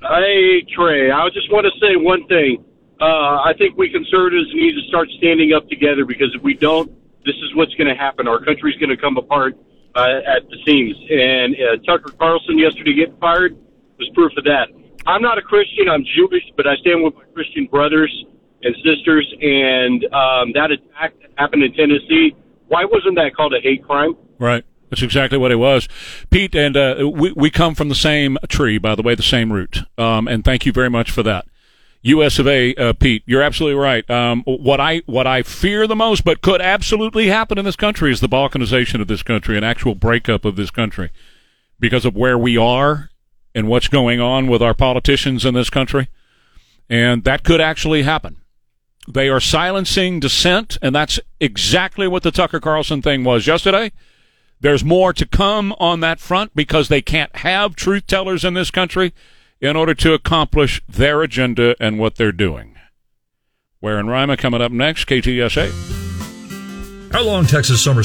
[0.00, 2.64] Hey, Trey, I just want to say one thing.
[3.00, 6.90] Uh, I think we conservatives need to start standing up together because if we don't,
[7.24, 8.28] this is what's going to happen.
[8.28, 9.56] Our country's going to come apart
[9.94, 10.96] uh, at the seams.
[11.10, 13.56] And uh, Tucker Carlson yesterday getting fired
[13.98, 14.68] was proof of that.
[15.06, 15.88] I'm not a Christian.
[15.88, 18.12] I'm Jewish, but I stand with my Christian brothers
[18.62, 19.26] and sisters.
[19.40, 22.36] And um, that attack that happened in Tennessee,
[22.68, 24.16] why wasn't that called a hate crime?
[24.38, 24.64] Right.
[24.90, 25.86] That's exactly what it was,
[26.30, 26.54] Pete.
[26.54, 29.80] And uh, we we come from the same tree, by the way, the same root.
[29.98, 31.44] Um, and thank you very much for that.
[32.02, 32.38] U.S.
[32.38, 32.74] of A.
[32.74, 34.08] Uh, Pete, you're absolutely right.
[34.08, 38.12] Um, what I what I fear the most, but could absolutely happen in this country,
[38.12, 41.10] is the balkanization of this country, an actual breakup of this country,
[41.80, 43.10] because of where we are
[43.54, 46.08] and what's going on with our politicians in this country,
[46.88, 48.36] and that could actually happen.
[49.08, 53.90] They are silencing dissent, and that's exactly what the Tucker Carlson thing was yesterday.
[54.60, 58.70] There's more to come on that front because they can't have truth tellers in this
[58.70, 59.14] country
[59.60, 62.74] in order to accomplish their agenda and what they're doing.
[63.80, 67.12] Where in Rima coming up next, KTSA.
[67.12, 68.02] How long Texas summer